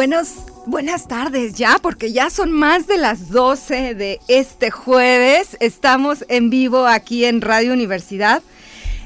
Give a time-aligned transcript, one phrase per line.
[0.00, 5.58] Buenos, buenas tardes ya, porque ya son más de las 12 de este jueves.
[5.60, 8.42] Estamos en vivo aquí en Radio Universidad.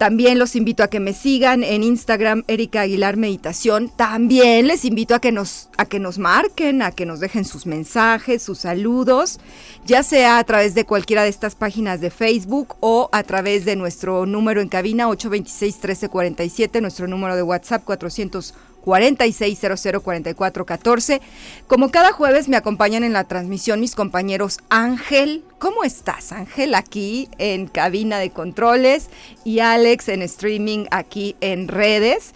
[0.00, 3.90] También los invito a que me sigan en Instagram Erika Aguilar Meditación.
[3.94, 7.66] También les invito a que nos a que nos marquen, a que nos dejen sus
[7.66, 9.40] mensajes, sus saludos,
[9.84, 13.76] ya sea a través de cualquiera de estas páginas de Facebook o a través de
[13.76, 21.20] nuestro número en cabina 826 1347, nuestro número de WhatsApp 400 46004414.
[21.66, 25.44] Como cada jueves me acompañan en la transmisión mis compañeros Ángel.
[25.58, 26.74] ¿Cómo estás, Ángel?
[26.74, 29.10] Aquí en cabina de controles
[29.44, 32.32] y Alex en streaming aquí en redes.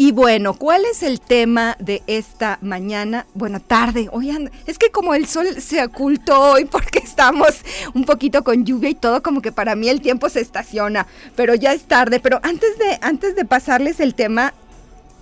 [0.00, 3.26] Y bueno, ¿cuál es el tema de esta mañana?
[3.34, 4.08] Bueno, tarde.
[4.12, 7.48] Oigan, es que como el sol se ocultó hoy porque estamos
[7.94, 11.56] un poquito con lluvia y todo, como que para mí el tiempo se estaciona, pero
[11.56, 12.20] ya es tarde.
[12.20, 14.54] Pero antes de, antes de pasarles el tema,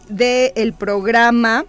[0.09, 1.65] del programa,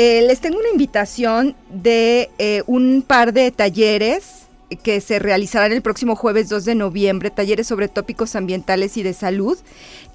[0.00, 4.46] eh, les tengo una invitación de eh, un par de talleres
[4.84, 9.12] que se realizarán el próximo jueves 2 de noviembre, talleres sobre tópicos ambientales y de
[9.12, 9.58] salud,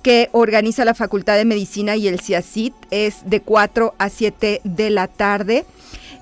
[0.02, 4.90] que organiza la Facultad de Medicina y el CIACIT, es de 4 a 7 de
[4.90, 5.66] la tarde.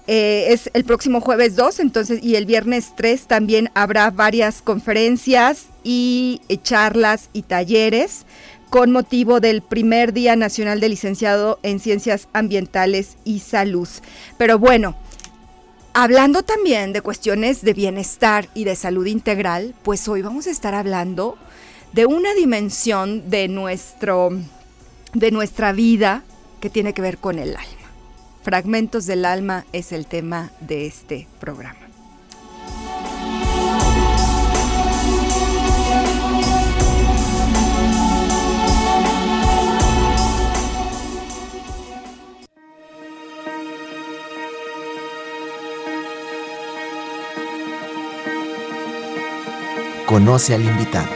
[0.08, 5.68] Eh, es el próximo jueves 2, entonces, y el viernes 3 también habrá varias conferencias
[5.84, 8.26] y charlas y talleres
[8.72, 13.90] con motivo del primer Día Nacional de Licenciado en Ciencias Ambientales y Salud.
[14.38, 14.96] Pero bueno,
[15.94, 20.74] hablando también de cuestiones de bienestar y de salud integral, pues hoy vamos a estar
[20.74, 21.38] hablando
[21.92, 24.30] de una dimensión de, nuestro,
[25.14, 26.24] de nuestra vida
[26.62, 27.90] que tiene que ver con el alma.
[28.42, 31.91] Fragmentos del alma es el tema de este programa.
[50.12, 51.08] Conoce al invitado.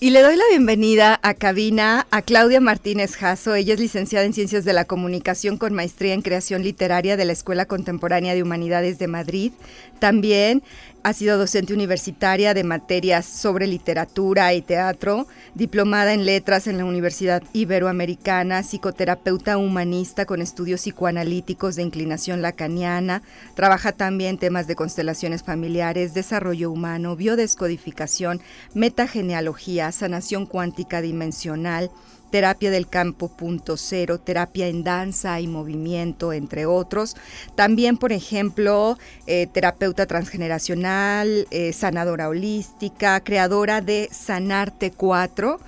[0.00, 3.54] Y le doy la bienvenida a cabina a Claudia Martínez Jasso.
[3.54, 7.32] Ella es licenciada en Ciencias de la Comunicación con maestría en Creación Literaria de la
[7.32, 9.52] Escuela Contemporánea de Humanidades de Madrid.
[10.00, 10.62] También
[11.04, 16.86] ha sido docente universitaria de materias sobre literatura y teatro, diplomada en letras en la
[16.86, 23.20] Universidad Iberoamericana, psicoterapeuta humanista con estudios psicoanalíticos de inclinación lacaniana,
[23.54, 28.40] trabaja también temas de constelaciones familiares, desarrollo humano, biodescodificación,
[28.72, 31.90] metagenealogía, sanación cuántica dimensional,
[32.34, 37.14] terapia del campo punto cero, terapia en danza y movimiento, entre otros.
[37.54, 38.98] También, por ejemplo,
[39.28, 45.60] eh, terapeuta transgeneracional, eh, sanadora holística, creadora de Sanarte 4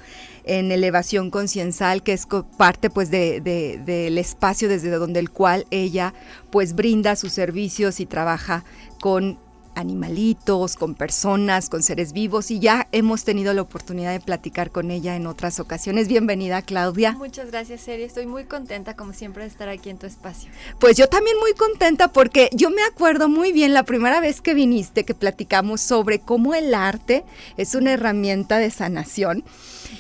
[0.43, 2.27] en elevación conciencial, que es
[2.57, 3.41] parte pues de,
[3.87, 6.15] del espacio desde donde el cual ella
[6.51, 8.65] pues brinda sus servicios y trabaja
[9.01, 9.39] con
[9.77, 14.91] animalitos, con personas, con seres vivos y ya hemos tenido la oportunidad de platicar con
[14.91, 16.09] ella en otras ocasiones.
[16.09, 17.13] Bienvenida, Claudia.
[17.13, 18.03] Muchas gracias, Seri.
[18.03, 20.51] Estoy muy contenta, como siempre, de estar aquí en tu espacio.
[20.81, 24.55] Pues yo también muy contenta porque yo me acuerdo muy bien la primera vez que
[24.55, 27.25] viniste, que platicamos sobre cómo el arte
[27.57, 29.45] es una herramienta de sanación.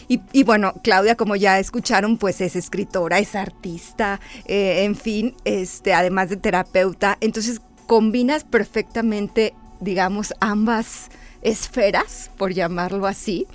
[0.08, 5.94] Y, bueno, Claudia, como ya escucharon, pues es escritora, es artista, eh, en fin, este,
[5.94, 7.18] además de terapeuta.
[7.20, 11.10] Entonces combinas perfectamente digamos, ambas
[11.42, 13.46] esferas, por llamarlo así.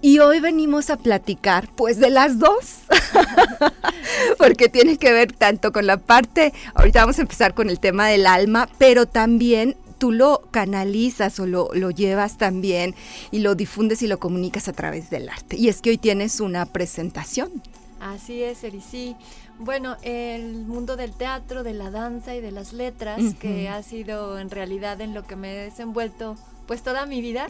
[0.00, 2.78] Y hoy venimos a platicar, pues, de las dos,
[4.38, 8.06] porque tiene que ver tanto con la parte, ahorita vamos a empezar con el tema
[8.08, 12.94] del alma, pero también tú lo canalizas o lo, lo llevas también
[13.30, 15.56] y lo difundes y lo comunicas a través del arte.
[15.56, 17.62] Y es que hoy tienes una presentación.
[18.00, 19.14] Así es, Eri, sí.
[19.64, 24.40] Bueno, el mundo del teatro, de la danza y de las letras, que ha sido
[24.40, 26.36] en realidad en lo que me he desenvuelto
[26.66, 27.46] pues toda mi vida,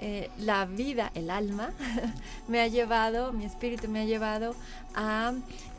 [0.00, 1.70] eh, la vida, el alma,
[2.48, 4.54] me ha llevado, mi espíritu me ha llevado
[4.94, 5.32] a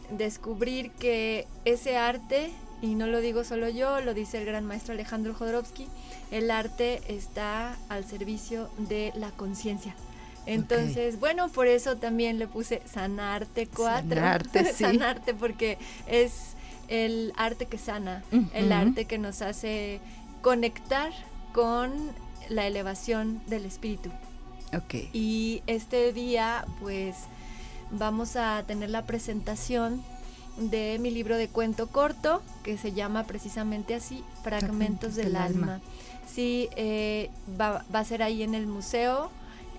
[0.10, 2.50] descubrir que ese arte,
[2.82, 5.88] y no lo digo solo yo, lo dice el gran maestro Alejandro Jodorowsky,
[6.32, 9.94] el arte está al servicio de la conciencia.
[10.54, 14.10] Entonces, bueno, por eso también le puse Sanarte 4.
[14.10, 14.84] Sanarte, sí.
[14.84, 15.78] Sanarte porque
[16.08, 16.56] es
[16.88, 20.02] el arte que sana, el arte que nos hace
[20.42, 21.12] conectar
[21.54, 21.92] con
[22.50, 24.10] la elevación del espíritu.
[24.74, 24.96] Ok.
[25.14, 27.16] Y este día, pues,
[27.92, 30.04] vamos a tener la presentación
[30.58, 35.80] de mi libro de cuento corto, que se llama precisamente así, Fragmentos, del, alma.
[36.28, 39.32] Sí, eh, va, va a ser ahí en el museo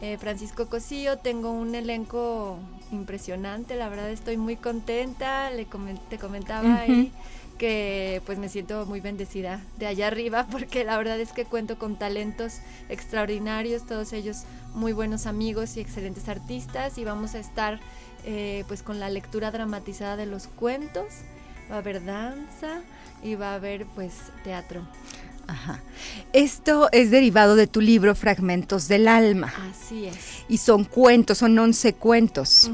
[0.02, 2.58] eh, Francisco Cosío, tengo un elenco
[2.90, 5.64] impresionante, la verdad estoy muy contenta, le
[6.10, 7.12] te comentaba ahí
[7.56, 11.78] que pues me siento muy bendecida de allá arriba porque la verdad es que cuento
[11.78, 12.58] con talentos
[12.88, 14.42] extraordinarios, todos ellos
[14.74, 17.78] muy buenos amigos y excelentes artistas y vamos a estar
[18.24, 21.06] eh, pues con la lectura dramatizada de los cuentos,
[21.70, 22.80] va a haber danza
[23.22, 24.82] y va a haber pues teatro.
[25.46, 25.80] Ajá.
[26.32, 29.52] Esto es derivado de tu libro Fragmentos del Alma.
[29.70, 30.44] Así es.
[30.48, 32.70] Y son cuentos, son 11 cuentos.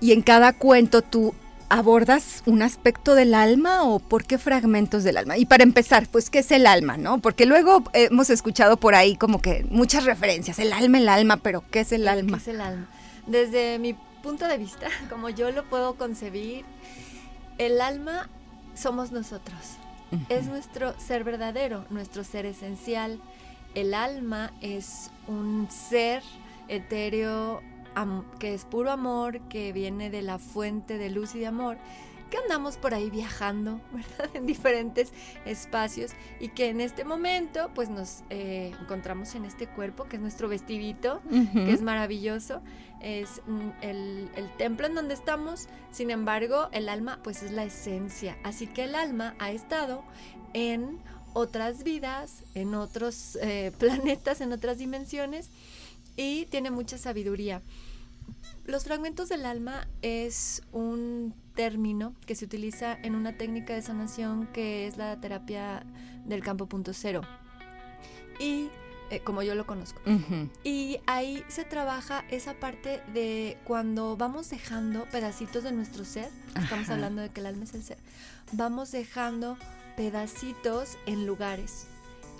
[0.00, 1.34] Y en cada cuento tú
[1.68, 5.36] abordas un aspecto del alma o por qué fragmentos del alma.
[5.36, 7.18] Y para empezar, pues, ¿qué es el alma, no?
[7.18, 11.64] Porque luego hemos escuchado por ahí como que muchas referencias, el alma, el alma, pero
[11.70, 12.38] ¿qué es el alma?
[12.38, 12.86] ¿Qué es el alma?
[13.26, 16.64] Desde mi punto de vista, como yo lo puedo concebir,
[17.58, 18.28] el alma
[18.74, 19.56] somos nosotros.
[20.28, 23.20] Es nuestro ser verdadero, nuestro ser esencial.
[23.74, 26.22] El alma es un ser
[26.68, 27.62] etéreo
[28.38, 31.78] que es puro amor, que viene de la fuente de luz y de amor,
[32.30, 34.34] que andamos por ahí viajando, ¿verdad?
[34.34, 35.12] En diferentes
[35.46, 40.22] espacios y que en este momento pues nos eh, encontramos en este cuerpo que es
[40.22, 42.60] nuestro vestidito, que es maravilloso,
[43.00, 47.64] es mm, el, el, templo en donde estamos, sin embargo el alma pues es la
[47.64, 50.04] esencia, así que el alma ha estado
[50.54, 50.98] en
[51.36, 55.50] otras vidas, en otros eh, planetas, en otras dimensiones
[56.16, 57.60] y tiene mucha sabiduría.
[58.64, 64.46] Los fragmentos del alma es un término que se utiliza en una técnica de sanación
[64.48, 65.84] que es la terapia
[66.24, 67.20] del campo punto cero.
[68.40, 68.68] Y
[69.10, 70.00] eh, como yo lo conozco.
[70.64, 76.30] Y ahí se trabaja esa parte de cuando vamos dejando pedacitos de nuestro ser,
[76.60, 77.98] estamos hablando de que el alma es el ser,
[78.52, 79.56] vamos dejando
[79.96, 81.86] pedacitos en lugares,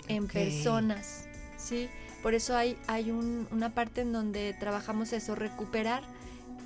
[0.07, 1.25] en personas,
[1.57, 1.89] ¿sí?
[2.21, 6.03] Por eso hay, hay una parte en donde trabajamos eso, recuperar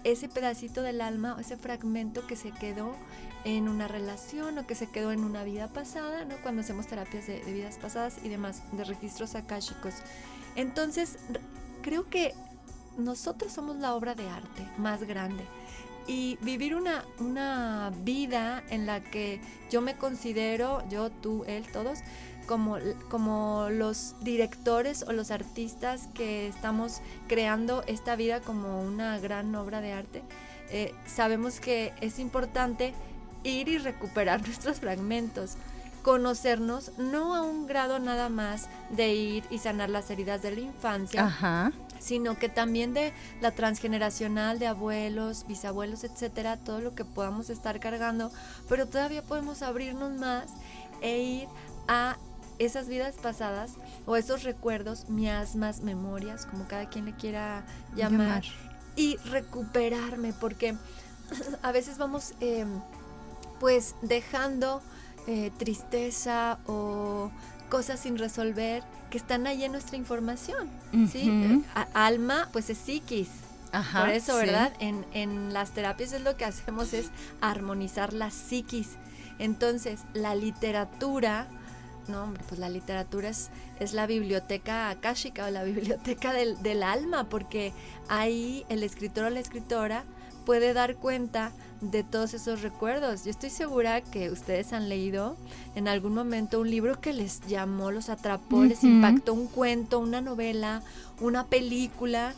[0.03, 2.96] ese pedacito del alma, ese fragmento que se quedó
[3.43, 6.36] en una relación o que se quedó en una vida pasada, ¿no?
[6.41, 9.96] Cuando hacemos terapias de, vidas pasadas y demás, de registros akáshicos.
[10.55, 11.17] Entonces,
[11.81, 12.34] creo que
[12.98, 15.46] nosotros somos la obra de arte más grande.
[16.08, 19.39] Y vivir una, una vida en la que
[19.70, 22.00] yo me considero, yo, tú, él, todos,
[22.51, 22.79] como,
[23.10, 29.79] como los directores o los artistas que estamos creando esta vida como una gran obra
[29.79, 30.22] de arte,
[30.70, 32.93] eh, sabemos que es importante
[33.46, 35.53] ir y recuperar nuestros fragmentos,
[36.01, 40.60] conocernos, no a un grado nada más de ir y sanar las heridas de la
[40.60, 47.50] infancia, sino que también de la transgeneracional de abuelos, bisabuelos, etcétera, todo lo que podamos
[47.50, 48.29] estar cargando,
[48.67, 50.50] pero todavía podemos abrirnos más
[51.00, 51.48] e ir
[51.88, 52.17] a
[52.65, 53.72] esas vidas pasadas
[54.06, 57.63] o esos recuerdos, miasmas, memorias, como cada quien le quiera
[57.96, 58.44] llamar,
[58.96, 60.75] y recuperarme, porque
[61.62, 62.68] a veces vamos em,
[63.60, 64.82] pues dejando
[65.27, 67.32] eh, tristeza o
[67.70, 70.70] cosas sin resolver que están ahí en nuestra información.
[71.12, 71.30] ¿sí?
[71.30, 71.63] Ujú.
[71.75, 73.30] A- alma, pues es psiquis.
[73.72, 74.46] Ajá, Por eso, sí.
[74.46, 74.74] ¿verdad?
[74.80, 78.89] En, en las terapias es lo que hacemos es armonizar la psiquis.
[79.39, 81.48] Entonces, la literatura,
[82.08, 86.84] no, hombre, pues la literatura es, es la biblioteca akáshica o la biblioteca del, del
[86.84, 87.74] alma, porque
[88.08, 90.03] ahí el escritor o la escritora
[90.46, 93.25] puede dar cuenta de todos esos recuerdos.
[93.25, 95.36] Yo estoy segura que ustedes han leído
[95.75, 100.22] en algún momento un libro que les llamó, los atrapó, les impactó un cuento, una
[100.22, 100.84] novela,
[101.20, 102.34] una película.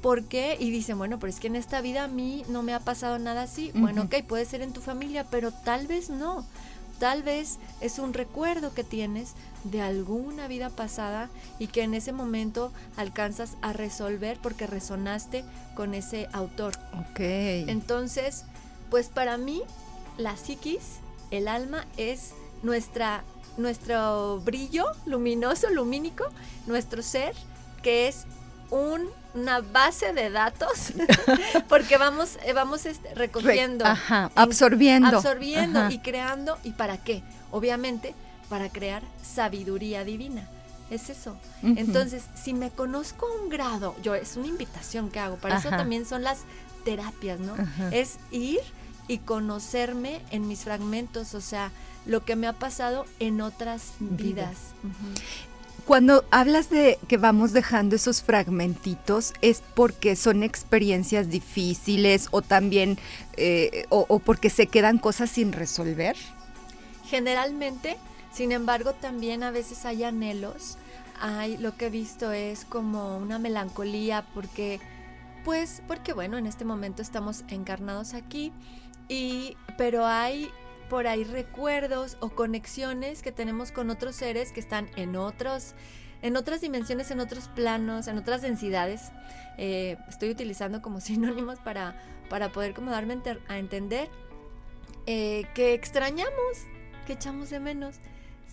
[0.00, 0.56] ¿Por qué?
[0.60, 3.18] Y dicen, bueno, pero es que en esta vida a mí no me ha pasado
[3.18, 3.72] nada así.
[3.74, 6.44] Bueno, ok, puede ser en tu familia, pero tal vez no.
[6.98, 9.32] Tal vez es un recuerdo que tienes
[9.64, 15.94] de alguna vida pasada y que en ese momento alcanzas a resolver porque resonaste con
[15.94, 16.74] ese autor.
[17.10, 17.20] Ok.
[17.20, 18.44] Entonces,
[18.90, 19.62] pues para mí,
[20.18, 20.98] la psiquis,
[21.30, 22.32] el alma, es
[22.62, 23.24] nuestra,
[23.56, 26.24] nuestro brillo luminoso, lumínico,
[26.66, 27.34] nuestro ser,
[27.82, 28.24] que es
[28.70, 30.92] un- una base de datos,
[31.68, 35.16] porque vamos, eh, vamos este, Re- recogiendo, Ajá, en- absorbiendo.
[35.16, 35.92] absorbiendo Ajá.
[35.92, 36.58] y creando.
[36.64, 37.22] ¿Y para qué?
[37.50, 38.14] Obviamente,
[38.48, 40.48] para crear sabiduría divina.
[40.90, 41.36] Es eso.
[41.62, 45.70] Entonces, si me conozco a un grado, yo es una invitación que hago, para eso
[45.70, 46.40] también son las
[46.84, 47.54] terapias, ¿no?
[47.90, 48.60] Es ir
[49.08, 51.70] y conocerme en mis fragmentos, o sea,
[52.06, 54.56] lo que me ha pasado en otras Vidas.
[55.84, 62.98] Cuando hablas de que vamos dejando esos fragmentitos, ¿es porque son experiencias difíciles o también,
[63.36, 66.16] eh, o, porque se quedan cosas sin resolver?
[67.04, 67.98] Generalmente,
[68.32, 70.78] sin embargo, también a veces hay anhelos.
[71.20, 74.80] Hay lo que he visto es como una melancolía porque
[75.44, 78.52] pues porque bueno, en este momento estamos encarnados aquí
[79.08, 80.50] y pero hay
[80.88, 85.74] por ahí recuerdos o conexiones que tenemos con otros seres que están en otros
[86.22, 89.12] en otras dimensiones, en otros planos, en otras densidades.
[89.58, 92.00] Eh, estoy utilizando como sinónimos para,
[92.30, 94.08] para poder como darme a entender
[95.06, 96.66] eh, que extrañamos,
[97.06, 97.96] que echamos de menos.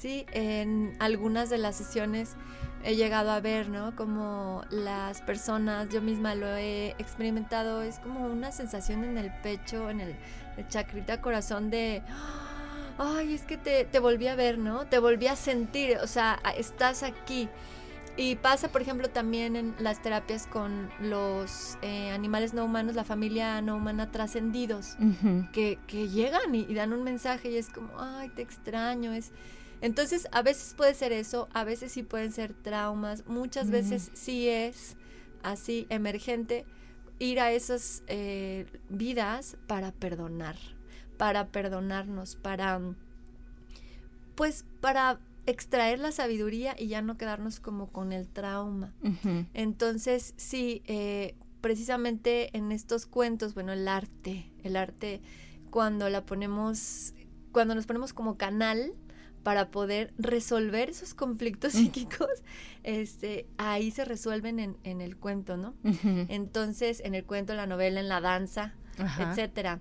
[0.01, 2.35] Sí, en algunas de las sesiones
[2.83, 3.95] he llegado a ver, ¿no?
[3.95, 9.91] Como las personas, yo misma lo he experimentado, es como una sensación en el pecho,
[9.91, 10.15] en el,
[10.57, 12.01] el chacrita corazón de,
[12.97, 14.87] ay, es que te, te volví a ver, ¿no?
[14.87, 17.47] Te volví a sentir, o sea, estás aquí.
[18.17, 23.03] Y pasa, por ejemplo, también en las terapias con los eh, animales no humanos, la
[23.03, 24.97] familia no humana trascendidos
[25.53, 29.13] que llegan y, y dan un mensaje y es como, ay, te extraño.
[29.13, 29.31] Es...
[29.81, 33.71] Entonces, a veces puede ser eso, a veces sí pueden ser traumas, muchas Mm.
[33.71, 34.95] veces sí es
[35.43, 36.65] así emergente
[37.19, 40.55] ir a esas eh, vidas para perdonar,
[41.17, 42.79] para perdonarnos, para,
[44.35, 48.93] pues, para extraer la sabiduría y ya no quedarnos como con el trauma.
[49.53, 55.21] Entonces, sí, eh, precisamente en estos cuentos, bueno, el arte, el arte,
[55.69, 57.13] cuando la ponemos,
[57.51, 58.93] cuando nos ponemos como canal
[59.43, 61.77] para poder resolver esos conflictos Mm.
[61.77, 62.29] psíquicos,
[62.83, 65.73] este, ahí se resuelven en, en el cuento, ¿no?
[66.29, 68.73] Entonces, en el cuento, en la novela, en la danza,
[69.19, 69.79] etcétera.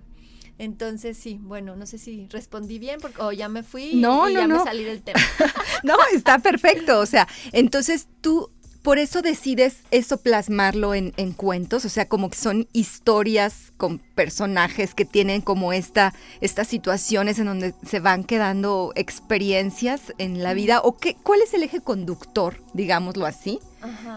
[0.57, 4.33] Entonces, sí, bueno, no sé si respondí bien porque o ya me fui No, y
[4.33, 4.57] no, ya no.
[4.59, 5.19] me salí del tema.
[5.83, 6.99] No, está perfecto.
[6.99, 12.29] O sea, entonces tú por eso decides eso plasmarlo en, en cuentos, o sea, como
[12.29, 18.23] que son historias con personajes que tienen como esta, estas situaciones en donde se van
[18.23, 23.59] quedando experiencias en la vida, o qué, cuál es el eje conductor, digámoslo así,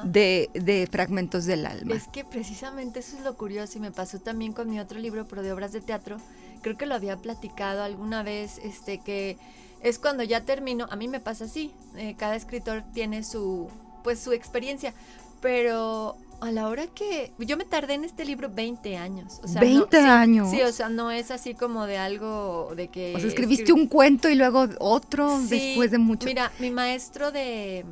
[0.04, 1.94] de, de fragmentos del alma.
[1.94, 5.26] Es que precisamente eso es lo curioso y me pasó también con mi otro libro,
[5.26, 6.18] pero de obras de teatro.
[6.62, 9.36] Creo que lo había platicado alguna vez, este, que
[9.82, 13.68] es cuando ya termino, a mí me pasa así, eh, cada escritor tiene su,
[14.04, 14.94] pues su experiencia,
[15.40, 19.62] pero a la hora que yo me tardé en este libro 20 años, o sea,
[19.62, 20.50] no- 20 sí, años.
[20.50, 23.88] Sí, o sea, no es así como de algo de que o sea, escribiste un
[23.88, 26.26] cuento y luego otro Sí, después de mucho.
[26.26, 27.84] Mira, mi maestro de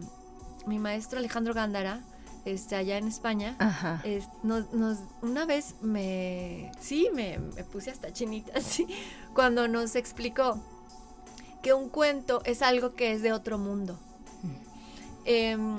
[0.66, 2.00] mi maestro Alejandro Gándara,
[2.44, 4.00] este allá en España, Ajá.
[4.04, 8.86] es- nos, nos- una vez me, sí, me, me puse hasta chinita, sí,
[9.34, 10.60] cuando nos explicó
[11.62, 13.98] que un cuento es algo que es de otro mundo.
[15.24, 15.76] Em,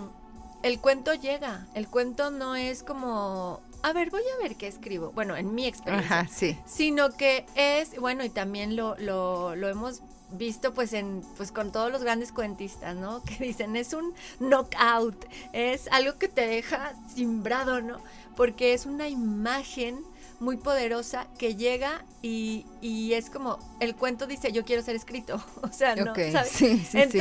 [0.63, 5.11] el cuento llega, el cuento no es como, a ver, voy a ver qué escribo.
[5.11, 6.57] Bueno, en mi experiencia Ajá, sí.
[6.65, 10.01] sino que es, bueno, y también lo, lo, lo hemos
[10.31, 13.21] visto pues en pues con todos los grandes cuentistas, ¿no?
[13.25, 17.99] Que dicen, es un knockout, es algo que te deja simbrado, ¿no?
[18.35, 20.03] Porque es una imagen
[20.39, 25.43] muy poderosa que llega y, y es como, el cuento dice, yo quiero ser escrito,
[25.61, 26.11] o sea, ¿no?
[26.11, 26.51] Ok, ¿Sabes?
[26.51, 27.19] sí, sí, sí.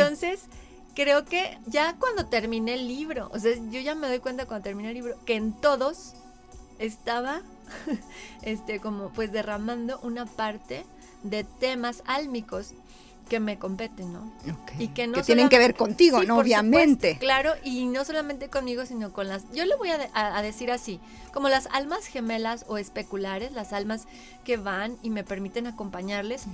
[0.95, 4.65] Creo que ya cuando terminé el libro, o sea, yo ya me doy cuenta cuando
[4.65, 6.15] terminé el libro que en todos
[6.79, 7.43] estaba
[8.43, 10.85] este como pues derramando una parte
[11.23, 12.75] de temas álmicos
[13.29, 14.31] que me competen, ¿no?
[14.79, 16.39] Y que no tienen que ver contigo, ¿no?
[16.39, 17.17] Obviamente.
[17.19, 21.01] claro, y no solamente conmigo, sino con las, yo le voy a, decir así,
[21.33, 24.07] como las almas gemelas o especulares, las almas
[24.45, 26.45] que van y me permiten acompañarles.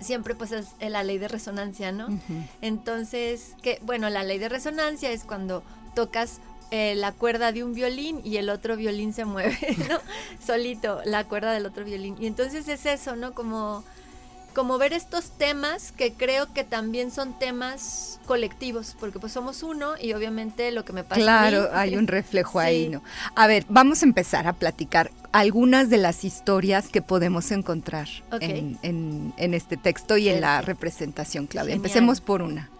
[0.00, 2.08] Siempre pues es la ley de resonancia, ¿no?
[2.60, 5.62] Entonces, que bueno, la ley de resonancia es cuando
[5.94, 9.56] tocas eh, la cuerda de un violín y el otro violín se mueve,
[9.88, 9.98] ¿no?
[10.44, 12.16] Solito, la cuerda del otro violín.
[12.18, 13.32] Y entonces es eso, ¿no?
[13.32, 13.84] Como,
[14.54, 19.94] como ver estos temas que creo que también son temas colectivos, porque pues somos uno
[20.00, 21.20] y obviamente lo que me pasa.
[21.20, 23.02] Claro, hay un reflejo ahí, ¿no?
[23.34, 28.08] A ver, vamos a empezar a platicar algunas de las historias que podemos encontrar
[28.40, 31.74] en, este texto y en la representación, Claudia.
[31.74, 32.70] Empecemos por una.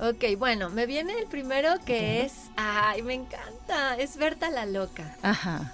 [0.00, 5.16] Ok, bueno, me viene el primero que es, ay, me encanta, es Berta la loca.
[5.22, 5.72] Ajá.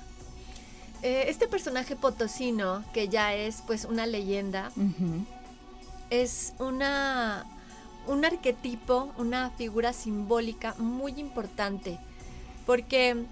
[1.02, 4.70] Eh, este personaje potosino, que ya es pues una leyenda,
[6.10, 7.46] es una,
[8.06, 11.98] un arquetipo, una figura simbólica muy importante,
[12.66, 13.24] porque,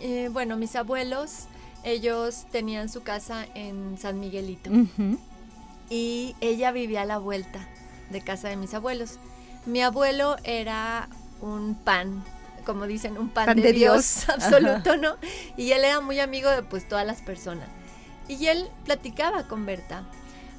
[0.00, 1.46] eh, bueno, mis abuelos,
[1.84, 4.70] ellos tenían su casa en San Miguelito
[5.90, 7.66] y ella vivía a la vuelta
[8.10, 9.18] de casa de mis abuelos.
[9.66, 11.08] Mi abuelo era
[11.40, 12.24] un pan,
[12.64, 15.16] como dicen, un pan, de, Dios, absoluto, ¿no?
[15.56, 17.68] Y él era muy amigo de pues todas las personas.
[18.28, 20.04] Y él platicaba con Berta.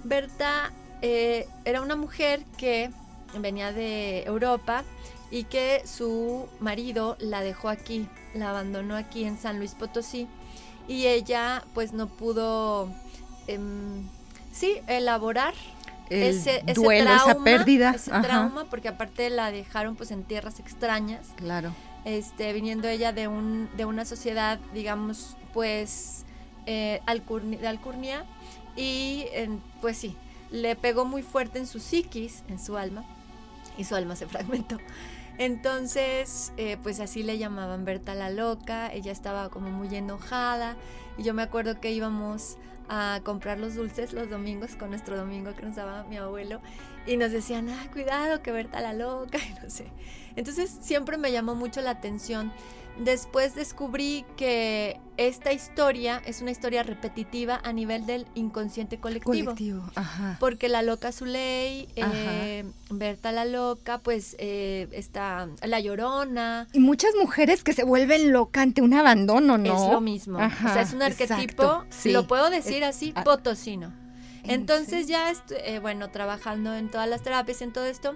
[0.04, 2.92] Berta eh, era una mujer que
[3.38, 4.84] venía de Europa
[5.32, 10.28] y que su marido la dejó aquí, la abandonó aquí en San Luis Potosí
[10.88, 12.90] y ella pues no pudo,
[13.48, 14.08] em,
[14.52, 15.54] sí, elaborar
[16.10, 17.92] ese, duelo, trauma, esa pérdida.
[17.92, 21.28] Ese trauma, porque aparte la dejaron pues en tierras extrañas.
[21.36, 21.72] Claro.
[22.06, 26.26] Este, viniendo ella de un, de una sociedad, digamos, pues,
[26.66, 28.26] eh, de alcurnia.
[28.76, 29.26] Y
[29.82, 30.16] pues sí,
[30.52, 33.06] le pegó muy fuerte en su psiquis, en su alma,
[33.78, 34.78] y su alma se fragmentó.
[35.38, 40.76] Entonces, eh, pues así le llamaban Berta la loca, ella estaba como muy enojada,
[41.18, 42.58] y yo me acuerdo que íbamos
[42.90, 46.60] a comprar los dulces los domingos con nuestro domingo que nos daba mi abuelo
[47.06, 49.86] y nos decían, ah, cuidado que Berta la loca y no sé.
[50.36, 52.52] Entonces siempre me llamó mucho la atención
[53.00, 59.52] Después descubrí que esta historia es una historia repetitiva a nivel del inconsciente colectivo.
[59.52, 60.36] colectivo ajá.
[60.40, 66.68] Porque la loca Zuley, eh, Berta la loca, pues eh, está la llorona.
[66.74, 69.88] Y muchas mujeres que se vuelven loca ante un abandono, ¿no?
[69.88, 70.38] Es lo mismo.
[70.40, 73.24] o sea, es un arquetipo, lo puedo decir así, ah.
[73.24, 73.94] potosino.
[74.44, 75.32] Entonces ya,
[75.64, 78.16] eh, bueno, trabajando en todas las terapias, en todo esto,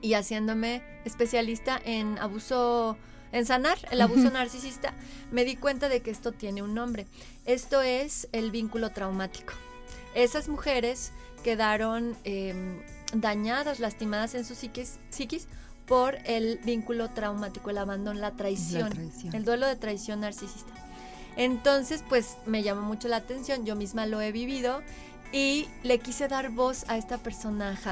[0.00, 2.96] y haciéndome especialista en abuso
[3.32, 4.94] en sanar el abuso narcisista,
[5.30, 7.06] me di cuenta de que esto tiene un nombre.
[7.44, 9.52] Esto es el vínculo traumático.
[10.14, 11.12] Esas mujeres
[11.42, 12.80] quedaron em,
[13.14, 15.46] dañadas, lastimadas en su psiquis, psiquis
[15.86, 18.92] por el vínculo traumático, el abandono, la traición,
[19.32, 20.72] el duelo de traición narcisista.
[21.36, 24.82] Entonces, pues me llamó mucho la atención, yo misma lo he vivido
[25.32, 27.90] y le quise dar voz a esta personaje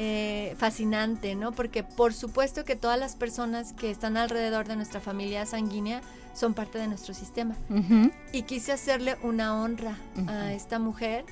[0.00, 1.50] eh, fascinante, ¿no?
[1.50, 6.02] Porque por supuesto que todas las personas que están alrededor de nuestra familia sanguínea
[6.34, 7.56] son parte de nuestro sistema.
[8.30, 9.96] Y quise hacerle una honra
[10.28, 11.24] a esta mujer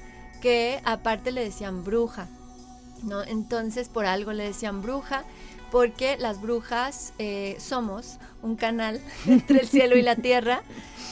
[0.42, 2.26] que aparte le decían bruja,
[3.04, 3.22] ¿no?
[3.22, 5.22] Entonces por algo le decían bruja
[5.70, 10.64] porque las brujas eh, somos un canal entre el cielo y la tierra,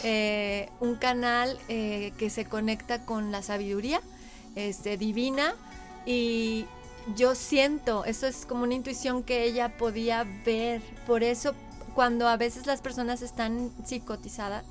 [0.03, 4.01] eh, un canal que se conecta con la sabiduría
[4.57, 5.55] este, divina
[6.05, 6.67] y,
[7.17, 10.81] yo siento, eso es como una intuición que ella podía ver.
[11.07, 11.55] Por eso
[11.95, 14.65] cuando a veces las personas están psicotizadas,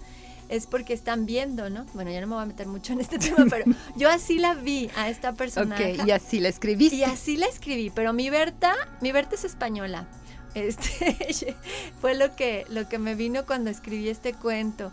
[0.49, 1.85] es porque están viendo, ¿no?
[1.93, 3.65] Bueno, ya no me voy a meter mucho en este tema, pero
[3.95, 5.75] yo así la vi a esta persona.
[5.75, 6.95] Ok, y así la escribiste.
[6.95, 10.07] Y así la escribí, pero mi Berta, mi Berta es española.
[10.53, 11.55] Este
[11.99, 14.91] fue lo que, lo que me vino cuando escribí este cuento.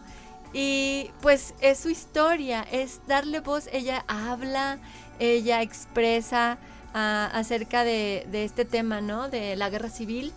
[0.55, 4.79] Y pues es su historia, es darle voz, ella habla,
[5.19, 6.57] ella expresa,
[6.93, 9.29] acerca de, este tema, ¿no?
[9.29, 10.33] De la guerra civil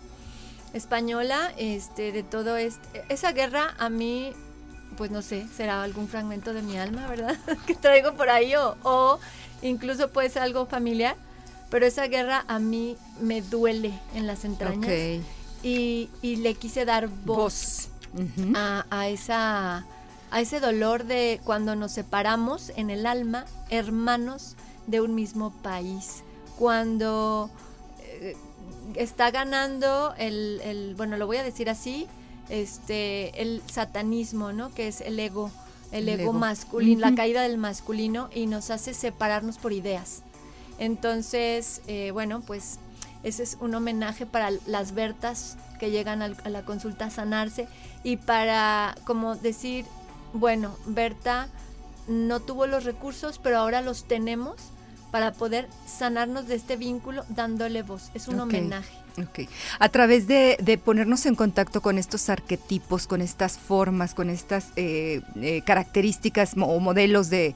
[0.72, 4.32] española, este, de todo este, esa guerra a mí,
[4.96, 7.36] pues no sé, será algún fragmento de mi alma, ¿verdad?
[7.66, 9.18] que traigo por ahí o,
[9.62, 11.16] incluso puede ser algo familiar,
[11.70, 15.22] pero esa guerra a mí me duele en las entrañas
[15.62, 17.88] y, le quise dar voz,
[18.54, 19.86] a, a, esa,
[20.30, 26.22] a ese dolor de cuando nos separamos en el alma, hermanos de un mismo país
[26.58, 27.50] cuando
[28.00, 28.36] eh,
[28.94, 32.06] está ganando el, el, bueno, lo voy a decir así,
[32.48, 34.72] este, el satanismo, ¿no?
[34.74, 35.50] Que es el ego,
[35.92, 36.32] el, El ego, ego.
[36.34, 40.22] masculino, la caída del masculino y nos hace separarnos por ideas.
[40.78, 42.78] Entonces, eh, bueno, pues
[43.22, 47.66] ese es un homenaje para las Bertas que llegan al- a la consulta a sanarse
[48.02, 49.86] y para como decir,
[50.34, 51.48] bueno, Berta
[52.06, 54.56] no tuvo los recursos, pero ahora los tenemos
[55.14, 58.10] para poder sanarnos de este vínculo dándole voz.
[58.14, 58.98] Es un homenaje.
[59.78, 64.72] A través de, de ponernos en contacto con estos arquetipos, con estas formas, con estas
[64.74, 67.54] eh, eh, características o modelos de,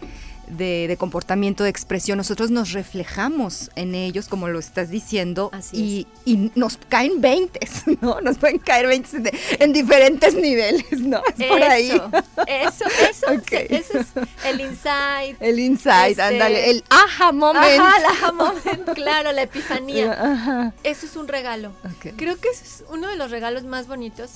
[0.50, 6.06] de- de comportamiento, de expresión, nosotros nos reflejamos en ellos, como lo estás diciendo, Así
[6.24, 7.61] y, y nos caen 20,
[8.00, 8.20] ¿no?
[8.20, 9.30] Nos pueden caer 20 en,
[9.61, 11.22] en diferentes niveles, ¿no?
[11.38, 11.88] Es por ahí.
[11.90, 12.11] Eso,
[12.46, 13.48] eso, eso, Ok.
[13.48, 14.06] se- eso es
[14.44, 15.37] el insight.
[15.40, 17.64] El insight, Este- ándale, el aha moment.
[17.80, 20.12] Ajá, la aha moment, claro, la epifanía.
[20.12, 20.72] Ajá.
[20.84, 21.72] Eso es un regalo.
[21.84, 22.14] Ok.
[22.16, 24.32] Creo que es uno de los regalos más bonitos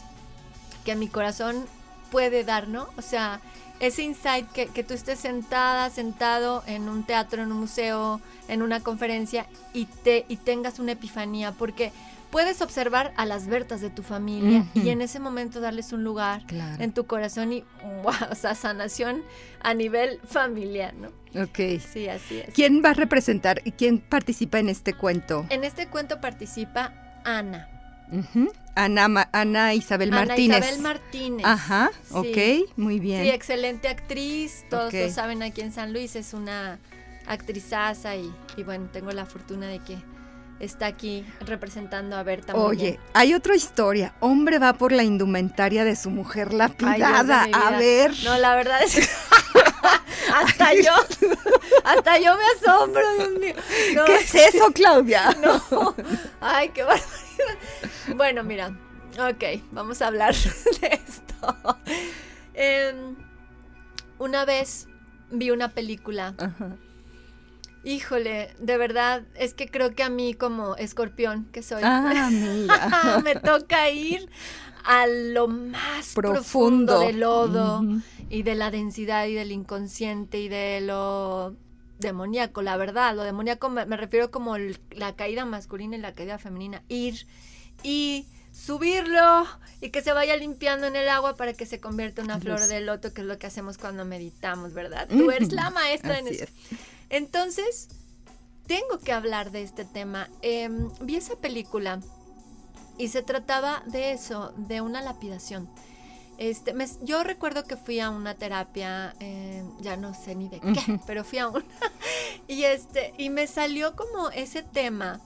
[0.85, 1.66] que a mi corazón
[2.11, 2.88] puede dar, ¿no?
[2.98, 3.40] O sea,
[3.83, 8.62] ese insight que, que tú estés sentada, sentado en un teatro, en un museo, en
[8.62, 11.92] una conferencia y, te, y tengas una epifanía, porque
[12.31, 16.42] puedes observar a las Bertas de tu familia y en ese momento darles un lugar
[16.47, 16.83] Claro.
[16.83, 17.64] en tu corazón y,
[18.03, 19.23] wow, o sea, sanación
[19.61, 21.09] a nivel familiar, ¿no?
[21.42, 21.81] Ok.
[21.92, 22.55] Sí, así es.
[22.55, 25.45] ¿Quién va a representar y quién participa en este cuento?
[25.51, 27.68] En este cuento participa Ana.
[28.11, 28.51] Ujú.
[28.75, 30.59] Ana, Ma- Ana Isabel Ana Martínez.
[30.65, 31.47] Isabel Martínez.
[31.47, 32.15] Ajá, Sí.
[32.69, 33.23] ok, muy bien.
[33.25, 36.79] Sí, excelente actriz, todos lo saben aquí en San Luis, es una
[37.27, 39.97] actrizaza y, y bueno, tengo la fortuna de que
[40.62, 42.55] está aquí representando a Berta.
[42.55, 43.01] Oye, bien.
[43.12, 44.14] hay otra historia.
[44.20, 47.46] Hombre va por la indumentaria de su mujer lapidada.
[47.53, 48.12] a ver.
[48.25, 49.03] No, la verdad es que
[50.33, 50.92] hasta yo,
[51.85, 53.55] hasta yo me asombro, Dios mío.
[53.94, 55.37] No, ¿Qué es eso, Claudia?
[55.42, 55.94] No.
[56.40, 58.14] Ay, qué barbaridad.
[58.14, 58.68] Bueno, mira.
[59.18, 60.35] Ok, vamos a hablar
[60.81, 61.57] de esto.
[62.55, 63.16] Em,
[64.18, 64.87] una vez
[65.31, 66.35] vi una película.
[66.38, 66.77] Ajá.
[67.85, 73.21] Híjole, de verdad, es que creo que a mí como escorpión que soy, Ah, mira.
[73.25, 74.29] me toca ir
[74.85, 77.01] a lo más profundo, Profundo.
[77.01, 77.83] del lodo
[78.31, 81.57] y de la densidad y del inconsciente y de lo
[81.99, 83.14] demoníaco, la verdad.
[83.14, 86.83] Lo demoníaco me, me refiero como el- la caída masculina y la caída femenina.
[86.88, 87.27] Ir
[87.83, 89.47] y subirlo
[89.81, 92.61] y que se vaya limpiando en el agua para que se convierta en una flor
[92.66, 95.09] de loto, que es lo que hacemos cuando meditamos, ¿verdad?
[95.09, 96.45] Tú eres la maestra en eso.
[96.45, 96.51] es.
[97.12, 97.88] Entonces,
[98.66, 100.29] tengo que hablar de este tema.
[100.40, 102.01] Em, vi esa película
[102.98, 105.68] y se trataba de eso, de una lapidación.
[106.38, 110.59] Este, me- yo recuerdo que fui a una terapia, eh, ya no sé ni de
[110.61, 111.64] qué, pero fui a una.
[112.48, 115.20] y, este, y me salió como ese tema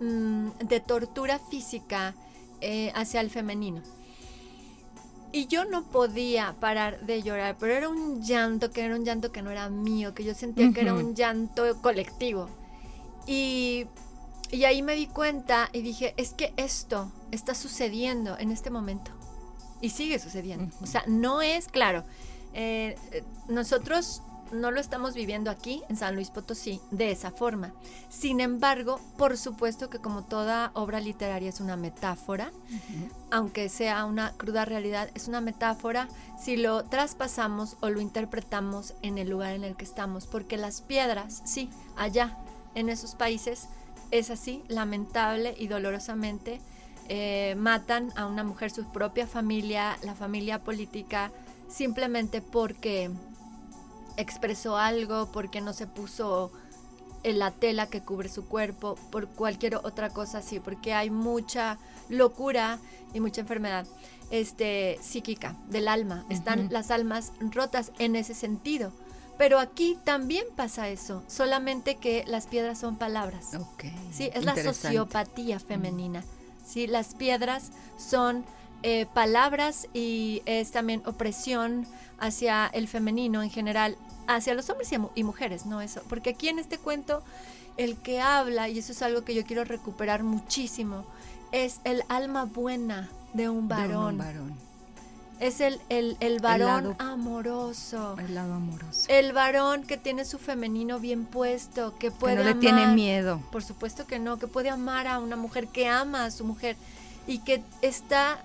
[0.00, 2.14] mm, de tortura física
[2.60, 3.82] eh, hacia el femenino.
[5.32, 9.32] Y yo no podía parar de llorar, pero era un llanto que era un llanto
[9.32, 12.50] que no era mío, que yo sentía que era un llanto colectivo.
[13.26, 13.86] Y,
[14.50, 19.10] y ahí me di cuenta y dije, es que esto está sucediendo en este momento.
[19.80, 20.74] Y sigue sucediendo.
[20.82, 22.04] O sea, no es claro.
[22.54, 27.72] eh, eh, nosotros no lo estamos viviendo aquí en San Luis Potosí de esa forma.
[28.08, 32.52] Sin embargo, por supuesto que como toda obra literaria es una metáfora,
[33.30, 36.08] aunque sea una cruda realidad, es una metáfora
[36.40, 40.82] si lo traspasamos o lo interpretamos en el lugar en el que estamos, porque las
[40.82, 42.36] piedras, sí, allá,
[42.74, 43.68] en esos países,
[44.10, 46.60] es así, lamentable y dolorosamente,
[47.08, 51.32] eh, matan a una mujer, su propia familia, la familia política,
[51.68, 53.10] simplemente porque
[54.16, 56.52] expresó algo, porque no se puso
[57.22, 61.78] en la tela que cubre su cuerpo, por cualquier otra cosa así, porque hay mucha
[62.08, 62.78] locura
[63.14, 63.86] y mucha enfermedad
[64.30, 66.24] este, psíquica del alma.
[66.30, 68.92] Están las almas rotas en ese sentido.
[69.38, 73.54] Pero aquí también pasa eso, solamente que las piedras son palabras.
[73.54, 73.84] Ok.
[74.12, 76.22] Sí, es la sociopatía femenina.
[76.64, 78.44] Sí, las piedras son
[78.82, 81.86] eh, palabras y es también opresión
[82.22, 86.00] hacia el femenino en general, hacia los hombres y, mu- y mujeres, no eso.
[86.08, 87.22] Porque aquí en este cuento
[87.76, 91.04] el que habla, y eso es algo que yo quiero recuperar muchísimo,
[91.52, 94.18] es el alma buena de un De un varón.
[94.18, 94.54] varón.
[95.40, 98.14] Es el, el, el varón lado- amoroso.
[98.18, 99.06] El lado amoroso.
[99.08, 102.60] El varón que tiene su femenino bien puesto, que puede que no le amar.
[102.60, 103.40] tiene miedo.
[103.50, 106.76] Por supuesto que no, que puede amar a una mujer que ama a su mujer
[107.26, 108.38] y que está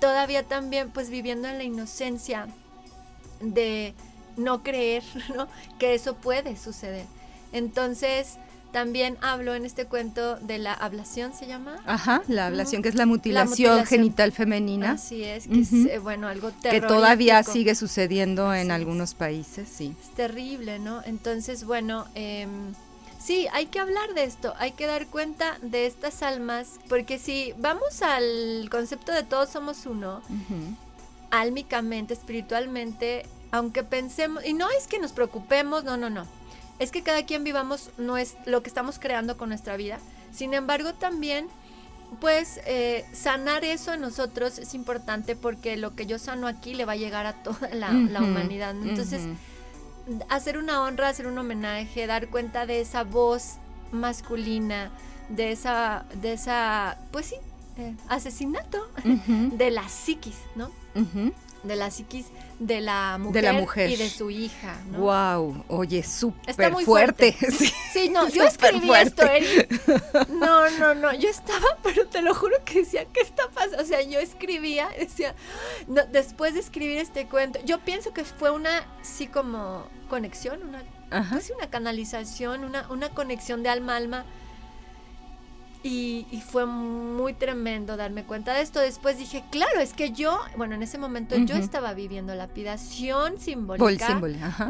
[0.00, 2.46] todavía también pues viviendo en la inocencia
[3.40, 3.94] de
[4.36, 5.02] no creer,
[5.36, 5.48] ¿no?
[5.78, 7.06] Que eso puede suceder.
[7.52, 8.38] Entonces,
[8.72, 11.76] También hablo en este cuento de la ablación, ¿se llama?
[11.86, 14.90] Ajá, la ablación, que es la mutilación, genital femenina.
[14.94, 19.94] Así es, que es, eh, bueno, algo Que todavía sigue sucediendo en algunos países, sí.
[20.02, 21.02] Es terrible, ¿no?
[21.04, 22.48] Entonces, bueno, eh,
[23.20, 27.54] Sí, hay que hablar de esto, hay que dar cuenta de estas almas, porque si
[27.56, 30.20] vamos al concepto de todos somos uno,
[31.34, 36.26] álmicamente, espiritualmente, aunque pensemos, y no es que nos preocupemos, no, no, no,
[36.78, 39.98] es que cada quien vivamos no es lo que estamos creando con nuestra vida,
[40.32, 41.48] sin embargo también
[42.20, 46.84] pues eh, sanar eso en nosotros es importante porque lo que yo sano aquí le
[46.84, 48.70] va a llegar a toda la, humanidad.
[48.70, 49.22] Entonces,
[50.28, 53.54] hacer una honra, hacer un homenaje, dar cuenta de esa voz
[53.90, 54.90] masculina,
[55.28, 57.36] de esa, de esa, pues sí,
[57.76, 60.70] eh, asesinato de la psiquis, ¿no?
[61.62, 62.26] De la psiquis
[62.58, 64.76] de la mujer, y de su hija.
[64.90, 64.98] ¿no?
[65.00, 67.36] Wow, oye, súper fuerte.
[67.94, 68.08] Sí.
[68.08, 69.46] no, yo escribí esto, Eri.
[70.30, 73.82] No, no, no, yo estaba, pero te lo juro que decía, ¿qué está pasando?
[73.82, 75.34] O sea, yo escribía, decía,
[76.10, 80.82] después de escribir este cuento, yo pienso que fue una, sí, como conexión, una,
[81.30, 84.24] pues una canalización, una, una conexión de alma a alma
[85.84, 88.80] y, fue muy tremendo darme cuenta de esto.
[88.80, 94.18] Después dije, claro, es que yo, bueno, en ese momento yo estaba viviendo lapidación simbólica.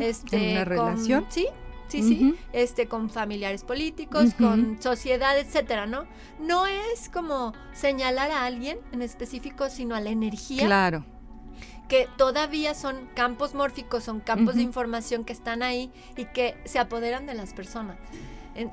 [0.01, 1.27] Este, ¿En una relación?
[1.29, 1.47] Sí,
[1.87, 6.05] sí, sí, este, con familiares políticos, con sociedad, etcétera, ¿no?
[6.41, 10.67] No es como señalar a alguien en específico, sino a la energía.
[10.67, 11.05] Claro.
[11.89, 16.81] Que todavía son campos mórficos, son campos de información que están ahí y que se
[16.81, 17.99] apoderan de las personas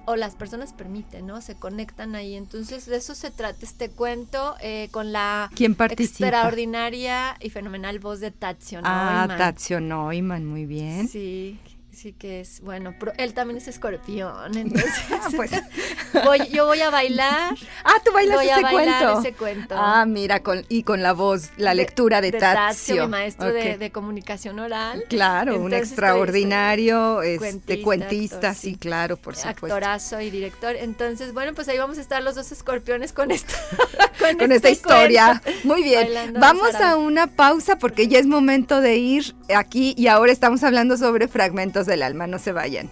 [0.05, 1.41] o las personas permiten, ¿no?
[1.41, 2.35] Se conectan ahí.
[2.35, 8.31] Entonces, de eso se trata este cuento eh, con la extraordinaria y fenomenal voz de
[8.31, 11.07] Tatio Ah, Tatio Neumann, muy bien.
[11.07, 11.59] Sí,
[12.01, 15.51] sí que es, bueno, pero él también es escorpión, entonces ah, pues.
[16.25, 17.55] voy, yo voy a bailar.
[17.83, 19.19] Ah, tú bailas voy ese, a bailar cuento?
[19.19, 19.75] ese cuento.
[19.77, 23.03] Ah, mira, con, y con la voz, la lectura de, de Tazio.
[23.03, 25.03] mi maestro de, comunicación oral.
[25.09, 29.65] Claro, un extraordinario este, cuentista, sí, claro, por supuesto.
[29.65, 30.75] Actorazo y director.
[30.75, 33.53] Entonces, bueno, pues ahí vamos a estar los dos escorpiones con esta,
[34.19, 35.41] con, esta este historia.
[35.63, 36.33] Muy bien.
[36.39, 40.97] Vamos a una pausa porque ya es momento de ir aquí y ahora estamos hablando
[40.97, 42.89] sobre fragmentos del alma, no se vayan.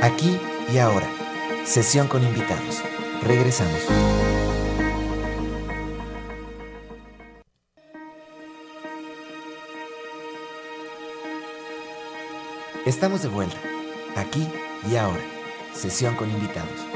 [0.00, 0.38] Aquí
[0.72, 1.06] y ahora,
[1.64, 2.80] sesión con invitados.
[3.24, 3.80] Regresamos.
[12.86, 13.58] Estamos de vuelta,
[14.14, 14.46] aquí
[14.88, 15.20] y ahora,
[15.74, 16.95] sesión con invitados.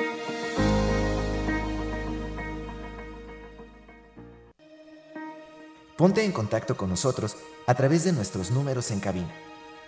[6.00, 7.36] Ponte en contacto con nosotros
[7.66, 9.30] a través de nuestros números en cabina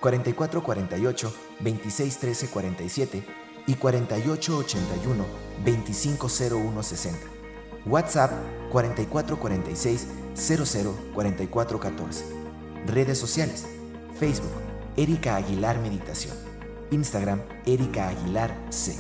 [0.00, 3.24] 4448 2613 47
[3.66, 5.24] y 4881
[5.64, 7.18] 250160.
[7.86, 8.30] WhatsApp
[8.70, 10.06] 4446
[11.14, 12.24] 004414.
[12.88, 13.64] Redes sociales:
[14.20, 14.52] Facebook
[14.98, 16.36] Erika Aguilar Meditación.
[16.90, 18.98] Instagram Erika Aguilar C.